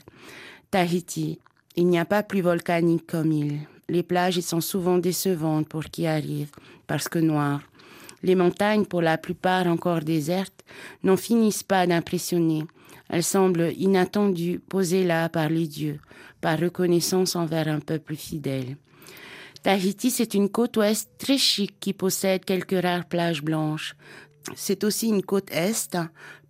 Tahiti, 0.69 1.39
il 1.75 1.87
n'y 1.87 1.97
a 1.97 2.05
pas 2.05 2.21
plus 2.21 2.41
volcanique 2.41 3.07
comme 3.07 3.31
île. 3.31 3.59
Les 3.89 4.03
plages 4.03 4.37
y 4.37 4.41
sont 4.41 4.61
souvent 4.61 4.99
décevantes 4.99 5.67
pour 5.67 5.85
qui 5.85 6.05
arrive, 6.05 6.51
parce 6.85 7.09
que 7.09 7.19
noires. 7.19 7.61
Les 8.23 8.35
montagnes, 8.35 8.85
pour 8.85 9.01
la 9.01 9.17
plupart 9.17 9.65
encore 9.65 10.01
désertes, 10.01 10.63
n'en 11.03 11.17
finissent 11.17 11.63
pas 11.63 11.87
d'impressionner. 11.87 12.65
Elles 13.09 13.23
semblent 13.23 13.73
inattendues, 13.77 14.59
posées 14.59 15.03
là 15.03 15.27
par 15.27 15.49
les 15.49 15.67
dieux, 15.67 15.99
par 16.39 16.59
reconnaissance 16.59 17.35
envers 17.35 17.67
un 17.67 17.79
peuple 17.79 18.15
fidèle. 18.15 18.77
Tahiti, 19.63 20.09
c'est 20.09 20.33
une 20.33 20.49
côte 20.49 20.77
ouest 20.77 21.09
très 21.19 21.37
chic 21.37 21.75
qui 21.79 21.93
possède 21.93 22.45
quelques 22.45 22.81
rares 22.81 23.05
plages 23.05 23.43
blanches. 23.43 23.95
C'est 24.55 24.83
aussi 24.83 25.07
une 25.07 25.21
côte 25.21 25.51
est, 25.51 25.97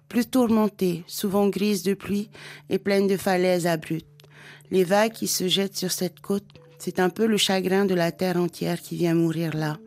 plus 0.08 0.26
tourmentée, 0.26 1.04
souvent 1.08 1.50
grise 1.50 1.84
de 1.84 1.93
pluie 1.93 2.30
et 2.69 2.80
pleine 2.80 3.08
de 3.08 3.17
falaises 3.17 3.67
abruptes. 3.67 4.06
Les 4.71 4.86
vagues 4.86 5.12
qui 5.12 5.28
se 5.28 5.50
jettent 5.50 5.76
sur 5.76 5.91
cette 5.91 6.21
côte, 6.21 6.47
c'est 6.80 7.00
un 7.00 7.10
peu 7.10 7.26
le 7.26 7.38
chagrin 7.38 7.86
de 7.86 7.93
la 7.93 8.13
terre 8.13 8.38
entière 8.38 8.82
qui 8.82 8.95
vient 8.95 9.13
mourir 9.13 9.56
là. 9.56 9.78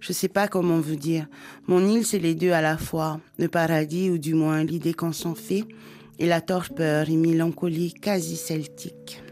Je 0.00 0.12
sais 0.12 0.28
pas 0.28 0.48
comment 0.48 0.80
vous 0.80 0.96
dire. 0.96 1.26
Mon 1.68 1.86
île, 1.86 2.04
c'est 2.06 2.18
les 2.18 2.34
deux 2.34 2.52
à 2.52 2.60
la 2.60 2.76
fois. 2.76 3.20
Le 3.38 3.48
paradis, 3.48 4.10
ou 4.10 4.18
du 4.18 4.34
moins 4.34 4.64
l'idée 4.64 4.94
qu'on 4.94 5.12
s'en 5.12 5.34
fait, 5.34 5.64
et 6.18 6.26
la 6.26 6.40
torpeur 6.40 7.08
et 7.08 7.16
mélancolie 7.16 7.94
quasi 7.94 8.36
celtique. 8.36 9.22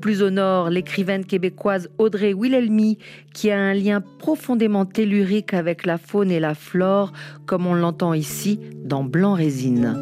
Plus 0.00 0.22
au 0.22 0.30
nord, 0.30 0.70
l'écrivaine 0.70 1.24
québécoise 1.24 1.90
Audrey 1.98 2.32
Wilhelmy, 2.32 2.98
qui 3.34 3.50
a 3.50 3.58
un 3.58 3.74
lien 3.74 4.02
profondément 4.18 4.86
tellurique 4.86 5.54
avec 5.54 5.86
la 5.86 5.98
faune 5.98 6.30
et 6.30 6.40
la 6.40 6.54
flore, 6.54 7.12
comme 7.46 7.66
on 7.66 7.74
l'entend 7.74 8.14
ici 8.14 8.58
dans 8.84 9.04
Blanc 9.04 9.34
Résine. 9.34 9.94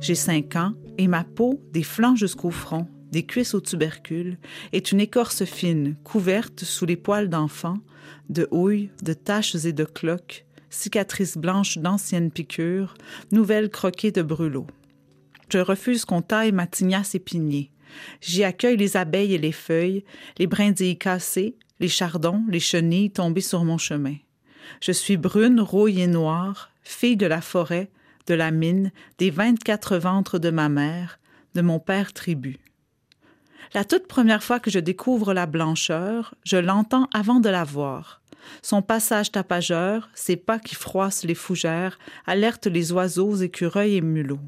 J'ai 0.00 0.14
5 0.14 0.56
ans 0.56 0.72
et 0.98 1.08
ma 1.08 1.24
peau, 1.24 1.60
des 1.72 1.82
flancs 1.82 2.16
jusqu'au 2.16 2.50
front, 2.50 2.86
des 3.12 3.24
cuisses 3.24 3.54
au 3.54 3.60
tubercule, 3.60 4.38
est 4.72 4.92
une 4.92 5.00
écorce 5.00 5.44
fine, 5.44 5.94
couverte 6.04 6.64
sous 6.64 6.84
les 6.84 6.96
poils 6.96 7.28
d'enfant, 7.28 7.78
de 8.28 8.48
houilles, 8.50 8.90
de 9.02 9.12
taches 9.12 9.54
et 9.64 9.72
de 9.72 9.84
cloques, 9.84 10.44
cicatrices 10.68 11.38
blanches 11.38 11.78
d'anciennes 11.78 12.30
piqûres, 12.30 12.94
nouvelles 13.32 13.70
croquées 13.70 14.12
de 14.12 14.22
brûlots. 14.22 14.66
Je 15.52 15.58
refuse 15.58 16.04
qu'on 16.04 16.22
taille 16.22 16.52
ma 16.52 16.66
tignasse 16.66 17.14
épinée. 17.14 17.72
J'y 18.20 18.44
accueille 18.44 18.76
les 18.76 18.96
abeilles 18.96 19.34
et 19.34 19.38
les 19.38 19.52
feuilles, 19.52 20.04
les 20.38 20.46
brindilles 20.46 20.98
cassées, 20.98 21.56
les 21.80 21.88
chardons, 21.88 22.44
les 22.48 22.60
chenilles 22.60 23.10
tombées 23.10 23.40
sur 23.40 23.64
mon 23.64 23.78
chemin. 23.78 24.14
Je 24.80 24.92
suis 24.92 25.16
brune, 25.16 25.60
rouille 25.60 26.00
et 26.00 26.06
noire, 26.06 26.70
fille 26.84 27.16
de 27.16 27.26
la 27.26 27.40
forêt, 27.40 27.90
de 28.28 28.34
la 28.34 28.52
mine, 28.52 28.92
des 29.18 29.30
vingt-quatre 29.30 29.96
ventres 29.96 30.38
de 30.38 30.50
ma 30.50 30.68
mère, 30.68 31.18
de 31.54 31.62
mon 31.62 31.80
père 31.80 32.12
tribu. 32.12 32.58
La 33.74 33.84
toute 33.84 34.06
première 34.06 34.44
fois 34.44 34.60
que 34.60 34.70
je 34.70 34.78
découvre 34.78 35.34
la 35.34 35.46
blancheur, 35.46 36.34
je 36.44 36.58
l'entends 36.58 37.08
avant 37.12 37.40
de 37.40 37.48
la 37.48 37.64
voir. 37.64 38.20
Son 38.62 38.82
passage 38.82 39.32
tapageur, 39.32 40.10
ses 40.14 40.36
pas 40.36 40.60
qui 40.60 40.76
froissent 40.76 41.24
les 41.24 41.34
fougères, 41.34 41.98
alertent 42.26 42.68
les 42.68 42.92
oiseaux, 42.92 43.34
écureuils 43.36 43.96
et 43.96 44.00
mulots. 44.00 44.40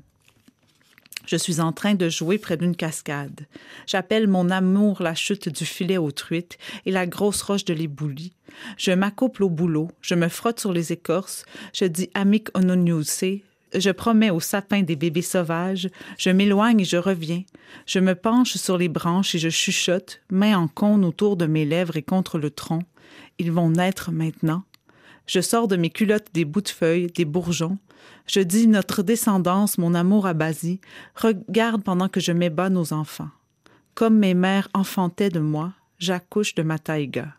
Je 1.27 1.37
suis 1.37 1.61
en 1.61 1.73
train 1.73 1.95
de 1.95 2.09
jouer 2.09 2.39
près 2.39 2.57
d'une 2.57 2.77
cascade. 2.77 3.47
J'appelle 3.87 4.27
mon 4.27 4.51
amour 4.51 5.03
la 5.03 5.15
chute 5.15 5.49
du 5.49 5.65
filet 5.65 5.99
aux 5.99 6.11
truites 6.11 6.59
et 6.85 6.91
la 6.91 7.07
grosse 7.07 7.43
roche 7.43 7.65
de 7.65 7.75
l'éboulis. 7.75 8.33
Je 8.77 8.93
m'accouple 8.93 9.45
au 9.45 9.51
boulot, 9.51 9.91
je 10.01 10.15
me 10.15 10.29
frotte 10.29 10.61
sur 10.61 10.73
les 10.73 10.93
écorces, 10.93 11.45
je 11.73 11.85
dis 11.85 12.11
amic 12.15 12.49
ononiuse, 12.55 13.41
je 13.75 13.91
promets 13.91 14.31
au 14.31 14.41
sapin 14.41 14.83
des 14.83 14.97
bébés 14.97 15.23
sauvages, 15.23 15.89
je 16.19 16.31
m'éloigne 16.31 16.81
et 16.81 16.85
je 16.85 16.99
reviens. 16.99 17.43
Je 17.87 17.99
me 17.99 18.15
penche 18.15 18.57
sur 18.57 18.77
les 18.77 18.89
branches 18.89 19.35
et 19.35 19.39
je 19.39 19.49
chuchote, 19.49 20.21
main 20.31 20.59
en 20.59 20.69
cône 20.69 21.05
autour 21.05 21.37
de 21.37 21.47
mes 21.47 21.65
lèvres 21.65 21.97
et 21.97 22.03
contre 22.03 22.39
le 22.39 22.51
tronc. 22.51 22.83
Ils 23.39 23.51
vont 23.51 23.71
naître 23.71 24.13
maintenant. 24.13 24.65
Je 25.27 25.41
sors 25.41 25.69
de 25.69 25.77
mes 25.77 25.91
culottes 25.91 26.29
des 26.35 26.45
bouts 26.45 26.61
de 26.61 26.69
feuilles, 26.69 27.07
des 27.07 27.25
bourgeons. 27.25 27.79
Je 28.27 28.41
dis 28.41 28.67
notre 28.67 29.03
descendance, 29.03 29.79
mon 29.79 29.95
amour 29.95 30.27
à 30.27 30.35
Basie, 30.35 30.81
regarde 31.15 31.83
pendant 31.83 32.09
que 32.09 32.21
je 32.21 32.33
m'ébats 32.33 32.71
nos 32.71 32.93
enfants. 32.93 33.31
Comme 33.95 34.19
mes 34.19 34.35
mères 34.35 34.69
enfantaient 34.75 35.29
de 35.29 35.41
moi, 35.41 35.73
j'accouche 35.99 36.55
de 36.55 36.62
ma 36.62 36.79
taïga. 36.79 37.35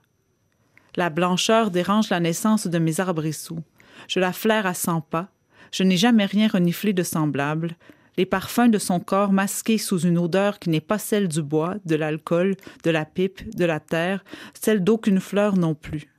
La 0.95 1.10
blancheur 1.10 1.71
dérange 1.71 2.10
la 2.10 2.19
naissance 2.19 2.67
de 2.67 2.78
mes 2.78 2.99
arbrisseaux. 2.99 3.63
Je 4.08 4.19
la 4.19 4.34
flaire 4.34 4.67
à 4.67 4.73
cent 4.73 5.02
pas. 5.02 5.30
Je 5.71 5.84
n'ai 5.84 5.97
jamais 5.97 6.26
rien 6.26 6.47
reniflé 6.47 6.93
de 6.93 7.02
semblable. 7.02 7.76
Les 8.17 8.28
parfums 8.28 8.69
de 8.69 8.78
son 8.78 8.99
corps 8.99 9.32
masqués 9.32 9.80
sous 9.80 10.02
une 10.02 10.19
odeur 10.19 10.60
qui 10.60 10.69
n'est 10.69 10.82
pas 10.82 10.99
celle 10.99 11.28
du 11.28 11.41
bois, 11.41 11.78
de 11.86 11.95
l'alcool, 11.95 12.56
de 12.84 12.91
la 12.91 13.06
pipe, 13.06 13.56
de 13.56 13.65
la 13.65 13.80
terre, 13.80 14.23
celle 14.54 14.84
d'aucune 14.84 15.19
fleur 15.19 15.58
non 15.58 15.73
plus. 15.73 16.12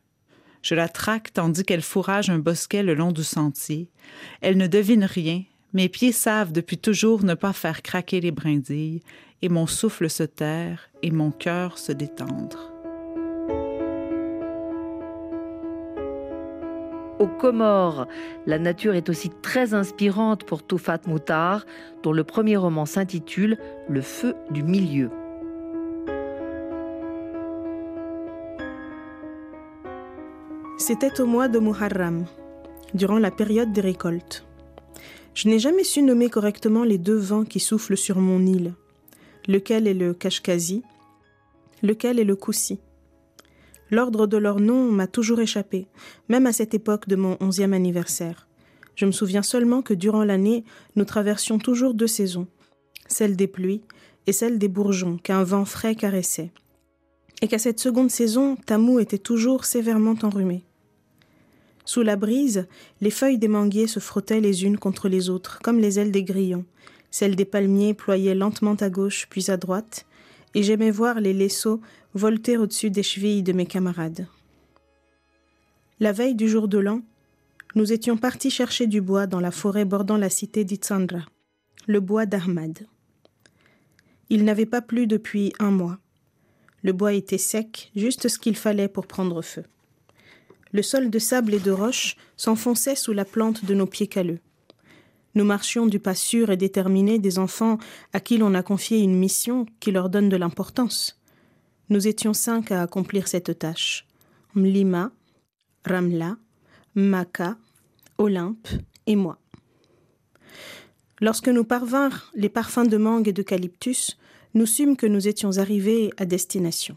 Je 0.64 0.74
la 0.74 0.88
traque 0.88 1.31
tandis 1.35 1.62
qu'elle 1.62 1.83
fourrage 1.83 2.31
un 2.31 2.38
bosquet 2.38 2.83
le 2.83 2.94
long 2.94 3.12
du 3.12 3.22
sentier. 3.22 3.90
Elle 4.40 4.57
ne 4.57 4.66
devine 4.66 5.05
rien. 5.05 5.42
Mes 5.74 5.90
pieds 5.90 6.11
savent 6.11 6.53
depuis 6.53 6.79
toujours 6.79 7.22
ne 7.22 7.35
pas 7.35 7.53
faire 7.53 7.83
craquer 7.83 8.22
les 8.22 8.31
brindilles, 8.31 9.03
et 9.42 9.50
mon 9.50 9.66
souffle 9.66 10.09
se 10.09 10.22
taire 10.22 10.88
et 11.03 11.11
mon 11.11 11.31
cœur 11.33 11.77
se 11.77 11.92
détendre. 11.92 12.72
Aux 17.18 17.29
Comores, 17.29 18.07
la 18.46 18.59
nature 18.59 18.94
est 18.94 19.11
aussi 19.11 19.31
très 19.42 19.74
inspirante 19.74 20.44
pour 20.44 20.62
Toufat 20.62 21.00
Moutar, 21.07 21.66
dont 22.03 22.12
le 22.12 22.24
premier 22.24 22.57
roman 22.57 22.87
s'intitule 22.87 23.59
Le 23.90 24.00
feu 24.00 24.35
du 24.50 24.62
milieu. 24.62 25.11
C'était 30.87 31.18
au 31.18 31.25
mois 31.25 31.49
de 31.49 31.59
Muharram, 31.59 32.27
durant 32.92 33.18
la 33.18 33.31
période 33.31 33.73
des 33.73 33.81
récoltes. 33.81 34.44
Je 35.33 35.49
n'ai 35.49 35.59
jamais 35.59 35.83
su 35.83 36.03
nommer 36.03 36.29
correctement 36.29 36.85
les 36.85 36.99
deux 36.99 37.16
vents 37.16 37.47
qui 37.47 37.59
soufflent 37.59 37.97
sur 37.97 38.18
mon 38.18 38.44
île, 38.44 38.75
lequel 39.49 39.87
est 39.87 39.94
le 39.94 40.12
Kashkazi, 40.12 40.83
lequel 41.83 42.18
est 42.18 42.25
le 42.25 42.37
Koussi. 42.37 42.81
L'ordre 43.90 44.27
de 44.27 44.37
leur 44.37 44.61
nom 44.61 44.92
m'a 44.92 45.07
toujours 45.07 45.40
échappé, 45.40 45.87
même 46.29 46.47
à 46.47 46.53
cette 46.53 46.75
époque 46.75 47.09
de 47.09 47.16
mon 47.16 47.38
onzième 47.40 47.73
anniversaire. 47.73 48.47
Je 48.94 49.07
me 49.07 49.12
souviens 49.12 49.42
seulement 49.42 49.81
que 49.81 49.94
durant 49.94 50.23
l'année, 50.23 50.64
nous 50.97 51.07
traversions 51.07 51.57
toujours 51.57 51.94
deux 51.94 52.07
saisons, 52.07 52.47
celle 53.07 53.37
des 53.37 53.49
pluies 53.49 53.81
et 54.27 54.33
celle 54.33 54.59
des 54.59 54.68
bourgeons 54.68 55.16
qu'un 55.16 55.44
vent 55.44 55.64
frais 55.64 55.94
caressait, 55.94 56.53
et 57.40 57.49
qu'à 57.49 57.59
cette 57.59 57.81
seconde 57.81 58.11
saison, 58.11 58.57
Tamou 58.66 58.99
était 58.99 59.16
toujours 59.16 59.64
sévèrement 59.64 60.16
enrhumé. 60.23 60.62
Sous 61.85 62.03
la 62.03 62.16
brise, 62.16 62.66
les 63.03 63.11
feuilles 63.11 63.38
des 63.38 63.49
manguiers 63.49 63.87
se 63.87 64.01
frottaient 64.01 64.40
les 64.40 64.64
unes 64.64 64.79
contre 64.79 65.09
les 65.09 65.29
autres, 65.29 65.59
comme 65.62 65.79
les 65.79 65.99
ailes 65.99 66.12
des 66.12 66.25
grillons. 66.25 66.64
Celles 67.11 67.37
des 67.37 67.44
palmiers 67.44 67.94
ployaient 67.94 68.35
lentement 68.35 68.75
à 68.75 68.88
gauche 68.88 69.27
puis 69.29 69.51
à 69.51 69.57
droite, 69.57 70.07
et 70.55 70.62
j'aimais 70.62 70.90
voir 70.90 71.20
les 71.20 71.35
laisseaux 71.35 71.81
volter 72.14 72.57
au-dessus 72.57 72.90
des 72.90 73.03
chevilles 73.03 73.42
de 73.42 73.53
mes 73.53 73.66
camarades. 73.66 74.27
La 76.01 76.12
veille 76.12 76.35
du 76.35 76.49
jour 76.49 76.68
de 76.68 76.79
l'an, 76.79 77.03
nous 77.75 77.92
étions 77.92 78.16
partis 78.16 78.51
chercher 78.51 78.87
du 78.87 79.01
bois 79.01 79.27
dans 79.27 79.40
la 79.40 79.51
forêt 79.51 79.85
bordant 79.85 80.16
la 80.16 80.31
cité 80.31 80.64
d'Itsandra, 80.64 81.27
le 81.87 82.01
bois 82.01 82.25
d'Ahmad. 82.25 82.87
Il 84.31 84.44
n'avait 84.44 84.66
pas 84.66 84.81
plu 84.81 85.07
depuis 85.07 85.53
un 85.59 85.70
mois. 85.70 85.99
Le 86.83 86.92
bois 86.92 87.12
était 87.12 87.38
sec, 87.38 87.90
juste 87.94 88.29
ce 88.29 88.38
qu'il 88.38 88.57
fallait 88.57 88.88
pour 88.88 89.07
prendre 89.07 89.42
feu 89.42 89.64
le 90.74 90.82
sol 90.82 91.08
de 91.08 91.20
sable 91.20 91.54
et 91.54 91.60
de 91.60 91.70
roches 91.70 92.16
s'enfonçait 92.37 92.96
sous 92.96 93.12
la 93.12 93.24
plante 93.24 93.64
de 93.64 93.74
nos 93.74 93.87
pieds 93.87 94.08
calleux. 94.08 94.40
Nous 95.37 95.44
marchions 95.44 95.87
du 95.87 96.00
pas 96.00 96.16
sûr 96.16 96.50
et 96.50 96.56
déterminé 96.56 97.20
des 97.20 97.38
enfants 97.38 97.78
à 98.12 98.18
qui 98.18 98.38
l'on 98.38 98.54
a 98.54 98.62
confié 98.62 98.98
une 98.98 99.16
mission 99.16 99.66
qui 99.78 99.92
leur 99.92 100.10
donne 100.10 100.28
de 100.28 100.37
l'importance. 100.37 101.20
Nous 101.90 102.08
étions 102.08 102.34
cinq 102.34 102.72
à 102.72 102.82
accomplir 102.82 103.28
cette 103.28 103.56
tâche. 103.56 104.04
Mlima, 104.56 105.12
Ramla, 105.84 106.37
Maka, 106.96 107.56
Olympe 108.18 108.68
et 109.06 109.16
moi. 109.16 109.38
Lorsque 111.20 111.48
nous 111.48 111.64
parvinrent 111.64 112.32
les 112.34 112.48
parfums 112.48 112.88
de 112.88 112.96
mangue 112.96 113.28
et 113.28 113.32
d'eucalyptus, 113.32 114.18
nous 114.54 114.66
sûmes 114.66 114.96
que 114.96 115.06
nous 115.06 115.28
étions 115.28 115.58
arrivés 115.58 116.10
à 116.16 116.24
destination. 116.24 116.96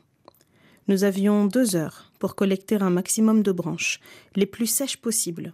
Nous 0.87 1.03
avions 1.03 1.45
deux 1.45 1.75
heures 1.75 2.11
pour 2.17 2.35
collecter 2.35 2.75
un 2.75 2.89
maximum 2.89 3.43
de 3.43 3.51
branches, 3.51 3.99
les 4.35 4.45
plus 4.45 4.67
sèches 4.67 4.97
possibles. 4.97 5.53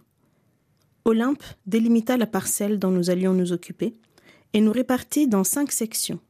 Olympe 1.04 1.42
délimita 1.66 2.16
la 2.16 2.26
parcelle 2.26 2.78
dont 2.78 2.90
nous 2.90 3.10
allions 3.10 3.34
nous 3.34 3.52
occuper 3.52 3.94
et 4.52 4.60
nous 4.60 4.70
répartit 4.72 5.26
dans 5.26 5.42
cinq 5.42 5.72
sections. 5.72 6.20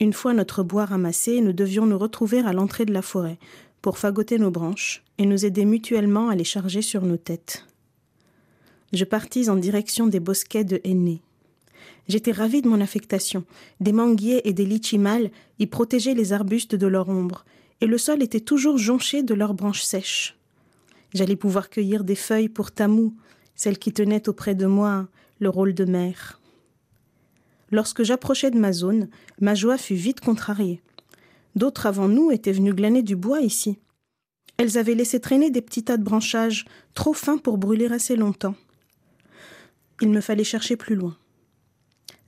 Une 0.00 0.12
fois 0.12 0.34
notre 0.34 0.62
bois 0.62 0.84
ramassé, 0.84 1.40
nous 1.40 1.54
devions 1.54 1.86
nous 1.86 1.98
retrouver 1.98 2.40
à 2.40 2.52
l'entrée 2.52 2.84
de 2.84 2.92
la 2.92 3.00
forêt 3.00 3.38
pour 3.80 3.96
fagoter 3.96 4.38
nos 4.38 4.50
branches 4.50 5.02
et 5.18 5.24
nous 5.24 5.46
aider 5.46 5.64
mutuellement 5.64 6.28
à 6.28 6.34
les 6.34 6.44
charger 6.44 6.82
sur 6.82 7.02
nos 7.02 7.16
têtes. 7.16 7.66
Je 8.92 9.04
partis 9.04 9.48
en 9.48 9.56
direction 9.56 10.06
des 10.06 10.20
bosquets 10.20 10.64
de 10.64 10.80
Henné. 10.84 11.22
J'étais 12.06 12.32
ravie 12.32 12.60
de 12.60 12.68
mon 12.68 12.80
affectation. 12.80 13.44
Des 13.80 13.92
manguiers 13.92 14.46
et 14.46 14.52
des 14.52 14.66
litchimales 14.66 15.30
y 15.58 15.66
protégeaient 15.66 16.14
les 16.14 16.32
arbustes 16.32 16.74
de 16.74 16.86
leur 16.86 17.08
ombre, 17.08 17.44
et 17.84 17.86
le 17.86 17.98
sol 17.98 18.22
était 18.22 18.40
toujours 18.40 18.78
jonché 18.78 19.22
de 19.22 19.34
leurs 19.34 19.52
branches 19.52 19.82
sèches. 19.82 20.38
J'allais 21.12 21.36
pouvoir 21.36 21.68
cueillir 21.68 22.02
des 22.02 22.14
feuilles 22.14 22.48
pour 22.48 22.72
Tamou, 22.72 23.14
celle 23.56 23.78
qui 23.78 23.92
tenait 23.92 24.26
auprès 24.26 24.54
de 24.54 24.64
moi 24.64 25.06
le 25.38 25.50
rôle 25.50 25.74
de 25.74 25.84
mère. 25.84 26.40
Lorsque 27.70 28.02
j'approchais 28.02 28.50
de 28.50 28.58
ma 28.58 28.72
zone, 28.72 29.10
ma 29.38 29.54
joie 29.54 29.76
fut 29.76 29.96
vite 29.96 30.20
contrariée. 30.20 30.80
D'autres 31.56 31.84
avant 31.84 32.08
nous 32.08 32.30
étaient 32.30 32.52
venus 32.52 32.74
glaner 32.74 33.02
du 33.02 33.16
bois 33.16 33.42
ici. 33.42 33.78
Elles 34.56 34.78
avaient 34.78 34.94
laissé 34.94 35.20
traîner 35.20 35.50
des 35.50 35.60
petits 35.60 35.84
tas 35.84 35.98
de 35.98 36.04
branchages, 36.04 36.64
trop 36.94 37.12
fins 37.12 37.36
pour 37.36 37.58
brûler 37.58 37.92
assez 37.92 38.16
longtemps. 38.16 38.54
Il 40.00 40.08
me 40.08 40.22
fallait 40.22 40.42
chercher 40.42 40.76
plus 40.76 40.94
loin. 40.94 41.18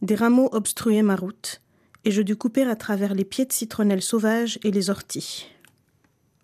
Des 0.03 0.17
rameaux 0.17 0.51
obstruaient 0.53 1.01
ma 1.01 1.17
route, 1.17 1.63
et 2.07 2.13
je 2.13 2.23
dus 2.23 2.37
couper 2.37 2.63
à 2.63 2.77
travers 2.77 3.15
les 3.15 3.25
pieds 3.25 3.45
de 3.45 3.53
citronnelle 3.53 4.01
sauvages 4.01 4.61
et 4.63 4.71
les 4.71 4.91
orties. 4.91 5.49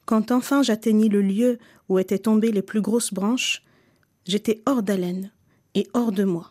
Quand 0.04 0.32
enfin 0.32 0.62
j'atteignis 0.62 1.08
le 1.08 1.22
lieu 1.22 1.58
où 1.88 2.00
étaient 2.00 2.18
tombées 2.18 2.50
les 2.50 2.62
plus 2.62 2.80
grosses 2.80 3.14
branches, 3.14 3.62
j'étais 4.26 4.60
hors 4.66 4.82
d'haleine 4.82 5.30
et 5.76 5.86
hors 5.94 6.10
de 6.10 6.24
moi. 6.24 6.50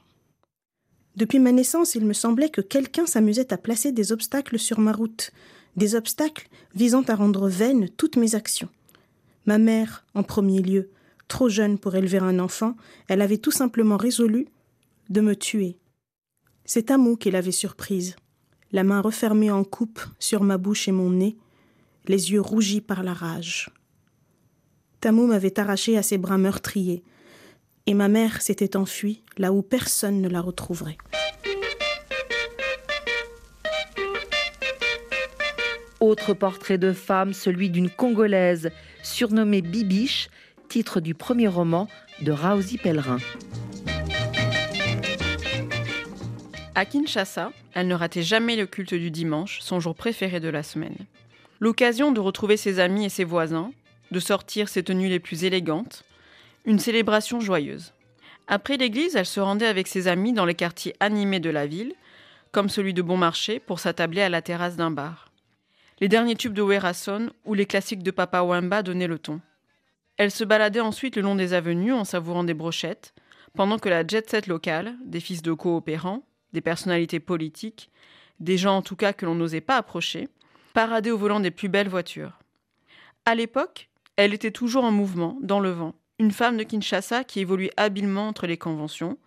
Depuis 1.18 1.40
ma 1.40 1.52
naissance, 1.52 1.94
il 1.94 2.06
me 2.06 2.14
semblait 2.14 2.50
que 2.50 2.62
quelqu'un 2.62 3.06
s'amusait 3.06 3.52
à 3.52 3.58
placer 3.58 3.92
des 3.92 4.14
obstacles 4.14 4.58
sur 4.58 4.80
ma 4.80 4.94
route, 4.94 5.32
des 5.76 5.96
obstacles 5.96 6.48
visant 6.74 7.04
à 7.04 7.16
rendre 7.16 7.50
vaines 7.50 7.90
toutes 7.90 8.16
mes 8.16 8.34
actions. 8.34 8.70
Ma 9.46 9.58
mère, 9.58 10.06
en 10.16 10.24
premier 10.24 10.62
lieu, 10.62 10.90
trop 11.28 11.50
jeune 11.50 11.78
pour 11.78 11.96
élever 11.96 12.20
un 12.20 12.40
enfant, 12.40 12.78
elle 13.10 13.22
avait 13.22 13.40
tout 13.40 13.52
simplement 13.52 13.98
résolu 13.98 14.48
de 15.10 15.20
me 15.20 15.36
tuer. 15.36 15.76
C'est 16.64 16.92
Amou 16.92 17.18
qui 17.18 17.30
l'avait 17.30 17.52
surprise 17.52 18.16
la 18.72 18.84
main 18.84 19.02
refermée 19.02 19.52
en 19.52 19.64
coupe 19.64 20.02
sur 20.20 20.44
ma 20.44 20.58
bouche 20.58 20.88
et 20.88 20.92
mon 20.92 21.10
nez, 21.10 21.38
les 22.08 22.32
yeux 22.32 22.42
rougis 22.42 22.82
par 22.82 23.04
la 23.04 23.14
rage. 23.14 23.70
Tamou 25.00 25.28
m'avait 25.28 25.60
arraché 25.60 25.98
à 25.98 26.04
ses 26.04 26.18
bras 26.18 26.38
meurtriers, 26.38 27.04
et 27.88 27.94
ma 27.94 28.08
mère 28.08 28.42
s'était 28.42 28.78
enfuie 28.78 29.24
là 29.38 29.52
où 29.52 29.62
personne 29.62 30.22
ne 30.22 30.30
la 30.30 30.42
retrouverait. 30.42 30.98
Autre 36.00 36.34
portrait 36.34 36.78
de 36.78 36.94
femme, 36.94 37.34
celui 37.34 37.70
d'une 37.70 37.90
Congolaise, 37.90 38.72
surnommée 39.04 39.62
Bibiche, 39.62 40.30
titre 40.68 41.00
du 41.00 41.14
premier 41.14 41.48
roman 41.48 41.88
de 42.22 42.32
Raosi 42.32 42.78
Pellerin. 42.78 43.18
À 46.74 46.86
Kinshasa, 46.86 47.52
elle 47.74 47.88
ne 47.88 47.96
ratait 47.96 48.24
jamais 48.24 48.56
le 48.56 48.66
culte 48.66 48.94
du 48.94 49.12
dimanche, 49.12 49.60
son 49.60 49.82
jour 49.82 49.94
préféré 49.94 50.40
de 50.40 50.48
la 50.48 50.64
semaine. 50.64 50.96
L'occasion 51.60 52.14
de 52.14 52.22
retrouver 52.22 52.56
ses 52.56 52.80
amis 52.80 53.04
et 53.04 53.10
ses 53.10 53.26
voisins, 53.26 53.74
de 54.12 54.20
sortir 54.22 54.70
ses 54.70 54.82
tenues 54.82 55.10
les 55.10 55.20
plus 55.20 55.44
élégantes, 55.44 56.06
une 56.64 56.80
célébration 56.80 57.42
joyeuse. 57.42 57.94
Après 58.48 58.78
l'église, 58.78 59.18
elle 59.18 59.26
se 59.26 59.42
rendait 59.42 59.68
avec 59.68 59.90
ses 59.90 60.08
amis 60.08 60.32
dans 60.32 60.46
les 60.46 60.56
quartiers 60.56 60.96
animés 61.02 61.42
de 61.42 61.50
la 61.50 61.68
ville, 61.68 61.94
comme 62.54 62.70
celui 62.70 62.94
de 62.94 63.02
Bon 63.02 63.18
Marché, 63.18 63.60
pour 63.60 63.80
s'attabler 63.80 64.22
à 64.22 64.30
la 64.30 64.42
terrasse 64.42 64.78
d'un 64.78 64.92
bar. 64.92 65.32
Les 66.00 66.08
derniers 66.08 66.36
tubes 66.36 66.54
de 66.54 66.62
Werason 66.62 67.32
ou 67.44 67.54
les 67.54 67.66
classiques 67.66 68.04
de 68.04 68.12
Papa 68.12 68.44
Wamba 68.44 68.82
donnaient 68.82 69.08
le 69.08 69.20
ton. 69.20 69.42
Elle 70.16 70.32
se 70.32 70.46
baladait 70.46 70.80
ensuite 70.80 71.18
le 71.18 71.22
long 71.22 71.36
des 71.36 71.54
avenues 71.54 71.94
en 71.94 72.06
savourant 72.06 72.46
des 72.46 72.54
brochettes, 72.54 73.14
pendant 73.56 73.78
que 73.78 73.90
la 73.90 74.08
jet-set 74.08 74.48
locale, 74.48 74.96
des 75.06 75.20
fils 75.20 75.42
de 75.42 75.52
coopérants, 75.52 76.24
des 76.54 76.62
personnalités 76.62 77.20
politiques, 77.20 77.90
des 78.40 78.58
gens 78.58 78.78
en 78.78 78.82
tout 78.82 78.96
cas 78.96 79.14
que 79.14 79.26
l'on 79.26 79.36
n'osait 79.36 79.62
pas 79.62 79.78
approcher, 79.78 80.30
paradait 80.74 81.12
au 81.12 81.18
volant 81.18 81.40
des 81.40 81.52
plus 81.52 81.70
belles 81.70 81.90
voitures. 81.90 82.40
À 83.26 83.36
l'époque, 83.36 83.90
elle 84.16 84.34
était 84.34 84.52
toujours 84.52 84.84
en 84.84 84.92
mouvement, 84.92 85.38
dans 85.42 85.60
le 85.60 85.72
vent, 85.72 85.96
une 86.20 86.32
femme 86.32 86.58
de 86.58 86.64
Kinshasa 86.64 87.24
qui 87.24 87.40
évoluait 87.40 87.72
habilement 87.78 88.28
entre 88.28 88.48
les 88.48 88.58
conventions, 88.58 89.18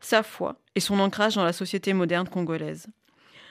sa 0.00 0.22
foi 0.22 0.56
et 0.74 0.80
son 0.80 1.00
ancrage 1.00 1.34
dans 1.34 1.44
la 1.44 1.52
société 1.52 1.92
moderne 1.92 2.28
congolaise. 2.28 2.86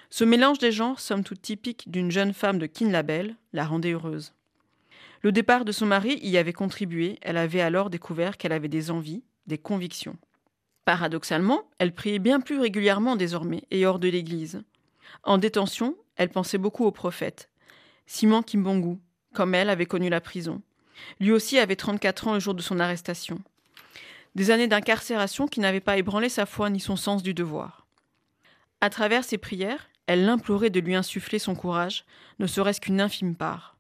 Ce 0.09 0.23
mélange 0.23 0.59
des 0.59 0.71
genres, 0.71 0.99
somme 0.99 1.23
toute 1.23 1.41
typique 1.41 1.89
d'une 1.91 2.11
jeune 2.11 2.33
femme 2.33 2.59
de 2.59 2.67
Kinlabel, 2.67 3.35
la 3.53 3.65
rendait 3.65 3.91
heureuse. 3.91 4.33
Le 5.21 5.31
départ 5.31 5.65
de 5.65 5.71
son 5.71 5.88
mari 5.88 6.19
y 6.21 6.38
avait 6.38 6.53
contribué, 6.53 7.17
elle 7.21 7.38
avait 7.38 7.61
alors 7.61 7.89
découvert 7.89 8.38
qu'elle 8.38 8.51
avait 8.51 8.67
des 8.67 8.91
envies, 8.91 9.23
des 9.47 9.57
convictions. 9.57 10.17
Paradoxalement, 10.86 11.63
elle 11.80 11.93
priait 11.93 12.19
bien 12.19 12.39
plus 12.39 12.60
régulièrement 12.60 13.15
désormais 13.15 13.63
et 13.71 13.86
hors 13.88 13.98
de 13.98 14.08
l'église. 14.08 14.62
En 15.24 15.39
détention, 15.39 15.95
elle 16.15 16.30
pensait 16.30 16.60
beaucoup 16.60 16.86
au 16.86 16.91
prophète. 16.91 17.50
Simon 18.06 18.43
Kimbongu, 18.43 19.00
comme 19.34 19.56
elle, 19.56 19.71
avait 19.71 19.88
connu 19.88 20.10
la 20.10 20.21
prison. 20.21 20.62
Lui 21.19 21.32
aussi 21.32 21.58
avait 21.58 21.76
34 21.76 22.28
ans 22.28 22.34
le 22.36 22.39
jour 22.39 22.54
de 22.54 22.62
son 22.62 22.80
arrestation. 22.80 23.39
Des 24.36 24.52
années 24.52 24.67
d'incarcération 24.67 25.48
qui 25.48 25.60
n'avaient 25.60 25.80
pas 25.80 25.98
ébranlé 25.98 26.30
sa 26.30 26.45
foi 26.45 26.69
ni 26.69 26.80
son 26.80 26.95
sens 26.95 27.24
du 27.24 27.34
devoir. 27.34 27.88
À 28.80 28.91
travers 28.91 29.24
ses 29.24 29.39
prières, 29.39 29.89
elle 30.08 30.26
l'implorait 30.26 30.69
de 30.69 30.80
lui 30.80 30.93
insuffler 30.93 31.39
son 31.39 31.56
courage, 31.56 32.06
ne 32.38 32.45
serait-ce 32.45 32.82
qu'une 32.82 33.02
infime 33.02 33.36
part. 33.36 33.76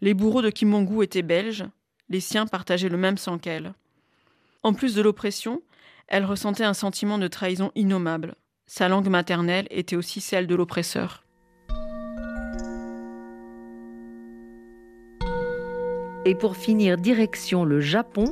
Les 0.00 0.14
bourreaux 0.14 0.42
de 0.42 0.50
Kimbongu 0.50 1.04
étaient 1.04 1.22
belges, 1.22 1.64
les 2.08 2.20
siens 2.20 2.46
partageaient 2.46 2.88
le 2.88 2.96
même 2.96 3.18
sang 3.18 3.38
qu'elle. 3.38 3.74
En 4.62 4.72
plus 4.72 4.94
de 4.94 5.02
l'oppression, 5.02 5.62
elle 6.08 6.24
ressentait 6.24 6.64
un 6.64 6.74
sentiment 6.74 7.18
de 7.18 7.28
trahison 7.28 7.70
innommable. 7.74 8.34
Sa 8.66 8.88
langue 8.88 9.08
maternelle 9.08 9.66
était 9.70 9.96
aussi 9.96 10.20
celle 10.20 10.46
de 10.46 10.54
l'oppresseur. 10.54 11.24
Et 16.26 16.34
pour 16.34 16.56
finir, 16.56 16.96
direction 16.96 17.64
le 17.64 17.80
Japon 17.80 18.24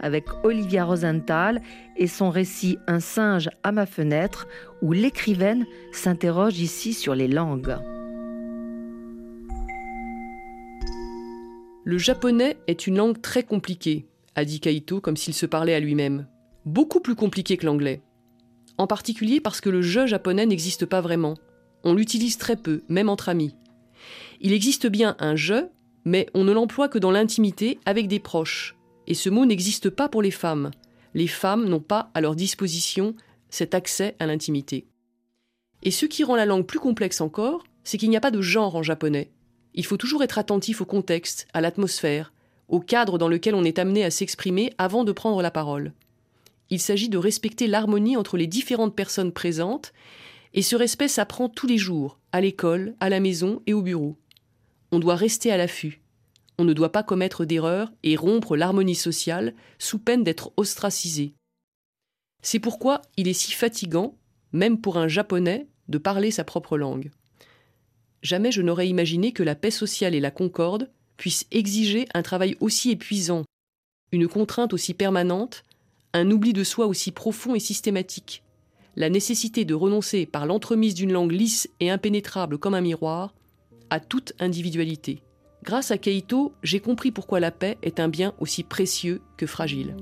avec 0.00 0.24
Olivia 0.44 0.84
Rosenthal 0.84 1.62
et 1.96 2.06
son 2.06 2.30
récit 2.30 2.78
Un 2.86 3.00
singe 3.00 3.48
à 3.62 3.72
ma 3.72 3.86
fenêtre, 3.86 4.46
où 4.82 4.92
l'écrivaine 4.92 5.66
s'interroge 5.92 6.58
ici 6.58 6.92
sur 6.92 7.14
les 7.14 7.28
langues. 7.28 7.76
Le 11.84 11.98
japonais 11.98 12.56
est 12.66 12.86
une 12.86 12.96
langue 12.96 13.20
très 13.22 13.44
compliquée, 13.44 14.06
a 14.34 14.44
dit 14.44 14.60
Kaito 14.60 15.00
comme 15.00 15.16
s'il 15.16 15.34
se 15.34 15.46
parlait 15.46 15.74
à 15.74 15.80
lui-même. 15.80 16.26
Beaucoup 16.66 17.00
plus 17.00 17.14
compliquée 17.14 17.56
que 17.56 17.64
l'anglais. 17.64 18.02
En 18.76 18.88
particulier 18.88 19.40
parce 19.40 19.60
que 19.60 19.70
le 19.70 19.82
je 19.82 20.06
japonais 20.06 20.46
n'existe 20.46 20.84
pas 20.84 21.00
vraiment. 21.00 21.36
On 21.84 21.94
l'utilise 21.94 22.38
très 22.38 22.56
peu, 22.56 22.82
même 22.88 23.08
entre 23.08 23.28
amis. 23.28 23.54
Il 24.40 24.52
existe 24.52 24.88
bien 24.88 25.16
un 25.20 25.36
je 25.36 25.66
mais 26.04 26.28
on 26.34 26.44
ne 26.44 26.52
l'emploie 26.52 26.88
que 26.88 26.98
dans 26.98 27.10
l'intimité 27.10 27.78
avec 27.84 28.08
des 28.08 28.20
proches. 28.20 28.76
Et 29.06 29.14
ce 29.14 29.28
mot 29.28 29.44
n'existe 29.44 29.90
pas 29.90 30.08
pour 30.08 30.22
les 30.22 30.30
femmes. 30.30 30.70
Les 31.14 31.26
femmes 31.26 31.68
n'ont 31.68 31.80
pas 31.80 32.10
à 32.14 32.20
leur 32.20 32.36
disposition 32.36 33.14
cet 33.48 33.74
accès 33.74 34.16
à 34.18 34.26
l'intimité. 34.26 34.86
Et 35.82 35.90
ce 35.90 36.06
qui 36.06 36.24
rend 36.24 36.36
la 36.36 36.46
langue 36.46 36.66
plus 36.66 36.78
complexe 36.78 37.20
encore, 37.20 37.64
c'est 37.84 37.98
qu'il 37.98 38.10
n'y 38.10 38.16
a 38.16 38.20
pas 38.20 38.30
de 38.30 38.40
genre 38.40 38.76
en 38.76 38.82
japonais. 38.82 39.30
Il 39.74 39.84
faut 39.84 39.96
toujours 39.96 40.22
être 40.22 40.38
attentif 40.38 40.80
au 40.80 40.84
contexte, 40.84 41.46
à 41.52 41.60
l'atmosphère, 41.60 42.32
au 42.68 42.80
cadre 42.80 43.18
dans 43.18 43.28
lequel 43.28 43.54
on 43.54 43.64
est 43.64 43.78
amené 43.78 44.04
à 44.04 44.10
s'exprimer 44.10 44.72
avant 44.78 45.04
de 45.04 45.12
prendre 45.12 45.42
la 45.42 45.50
parole. 45.50 45.92
Il 46.70 46.80
s'agit 46.80 47.08
de 47.08 47.18
respecter 47.18 47.66
l'harmonie 47.66 48.16
entre 48.16 48.36
les 48.36 48.46
différentes 48.46 48.96
personnes 48.96 49.32
présentes, 49.32 49.92
et 50.54 50.62
ce 50.62 50.76
respect 50.76 51.08
s'apprend 51.08 51.48
tous 51.48 51.66
les 51.66 51.78
jours, 51.78 52.18
à 52.32 52.40
l'école, 52.40 52.94
à 53.00 53.08
la 53.08 53.20
maison 53.20 53.62
et 53.66 53.74
au 53.74 53.82
bureau. 53.82 54.16
On 54.90 54.98
doit 54.98 55.16
rester 55.16 55.52
à 55.52 55.56
l'affût. 55.56 56.00
On 56.58 56.64
ne 56.64 56.72
doit 56.72 56.92
pas 56.92 57.02
commettre 57.02 57.44
d'erreurs 57.44 57.92
et 58.02 58.16
rompre 58.16 58.56
l'harmonie 58.56 58.94
sociale 58.94 59.54
sous 59.78 59.98
peine 59.98 60.24
d'être 60.24 60.52
ostracisé. 60.56 61.34
C'est 62.42 62.60
pourquoi 62.60 63.02
il 63.16 63.28
est 63.28 63.34
si 63.34 63.52
fatigant, 63.52 64.16
même 64.52 64.80
pour 64.80 64.96
un 64.96 65.08
japonais, 65.08 65.66
de 65.88 65.98
parler 65.98 66.30
sa 66.30 66.44
propre 66.44 66.78
langue. 66.78 67.10
Jamais 68.22 68.50
je 68.50 68.62
n'aurais 68.62 68.88
imaginé 68.88 69.32
que 69.32 69.42
la 69.42 69.54
paix 69.54 69.70
sociale 69.70 70.14
et 70.14 70.20
la 70.20 70.30
concorde 70.30 70.90
puissent 71.16 71.46
exiger 71.50 72.06
un 72.14 72.22
travail 72.22 72.56
aussi 72.60 72.90
épuisant, 72.90 73.44
une 74.12 74.28
contrainte 74.28 74.72
aussi 74.72 74.94
permanente, 74.94 75.64
un 76.12 76.30
oubli 76.30 76.52
de 76.52 76.64
soi 76.64 76.86
aussi 76.86 77.12
profond 77.12 77.54
et 77.54 77.60
systématique, 77.60 78.42
la 78.96 79.10
nécessité 79.10 79.64
de 79.64 79.74
renoncer 79.74 80.26
par 80.26 80.46
l'entremise 80.46 80.94
d'une 80.94 81.12
langue 81.12 81.32
lisse 81.32 81.68
et 81.80 81.90
impénétrable 81.90 82.58
comme 82.58 82.74
un 82.74 82.80
miroir 82.80 83.34
à 83.90 84.00
toute 84.00 84.32
individualité. 84.40 85.22
Grâce 85.62 85.90
à 85.90 85.98
Keito, 85.98 86.52
j'ai 86.62 86.80
compris 86.80 87.10
pourquoi 87.10 87.40
la 87.40 87.50
paix 87.50 87.76
est 87.82 88.00
un 88.00 88.08
bien 88.08 88.34
aussi 88.38 88.62
précieux 88.62 89.20
que 89.36 89.46
fragile. 89.46 89.96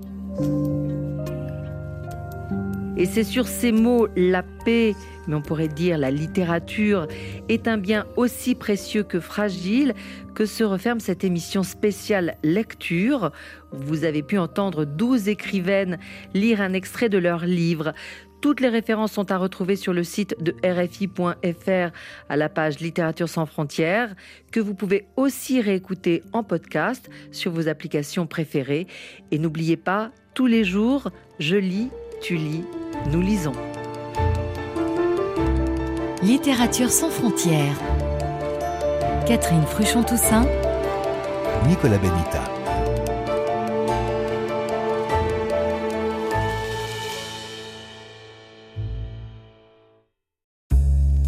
Et 2.96 3.06
c'est 3.06 3.24
sur 3.24 3.48
ces 3.48 3.72
mots, 3.72 4.06
la 4.14 4.44
paix, 4.64 4.94
mais 5.26 5.34
on 5.34 5.42
pourrait 5.42 5.66
dire 5.66 5.98
la 5.98 6.12
littérature, 6.12 7.08
est 7.48 7.66
un 7.66 7.76
bien 7.76 8.06
aussi 8.16 8.54
précieux 8.54 9.02
que 9.02 9.18
fragile, 9.18 9.94
que 10.34 10.46
se 10.46 10.62
referme 10.62 11.00
cette 11.00 11.24
émission 11.24 11.64
spéciale 11.64 12.36
lecture. 12.44 13.32
Vous 13.72 14.04
avez 14.04 14.22
pu 14.22 14.38
entendre 14.38 14.84
12 14.84 15.28
écrivaines 15.28 15.98
lire 16.34 16.60
un 16.60 16.72
extrait 16.72 17.08
de 17.08 17.18
leur 17.18 17.44
livre. 17.44 17.94
Toutes 18.40 18.60
les 18.60 18.68
références 18.68 19.12
sont 19.12 19.32
à 19.32 19.38
retrouver 19.38 19.74
sur 19.74 19.92
le 19.92 20.04
site 20.04 20.36
de 20.40 20.54
rfi.fr 20.62 21.96
à 22.28 22.36
la 22.36 22.48
page 22.48 22.78
Littérature 22.78 23.28
sans 23.28 23.46
frontières, 23.46 24.14
que 24.52 24.60
vous 24.60 24.74
pouvez 24.74 25.06
aussi 25.16 25.60
réécouter 25.60 26.22
en 26.32 26.44
podcast 26.44 27.10
sur 27.32 27.50
vos 27.50 27.66
applications 27.66 28.26
préférées. 28.26 28.86
Et 29.32 29.38
n'oubliez 29.38 29.78
pas, 29.78 30.12
tous 30.34 30.46
les 30.46 30.62
jours, 30.62 31.10
je 31.38 31.56
lis, 31.56 31.88
tu 32.24 32.36
lis, 32.36 32.64
nous 33.12 33.20
lisons. 33.20 33.52
Littérature 36.22 36.88
sans 36.88 37.10
frontières. 37.10 37.78
Catherine 39.26 39.66
Fruchon-Toussaint. 39.66 40.46
Nicolas 41.68 41.98
Benita. 41.98 42.53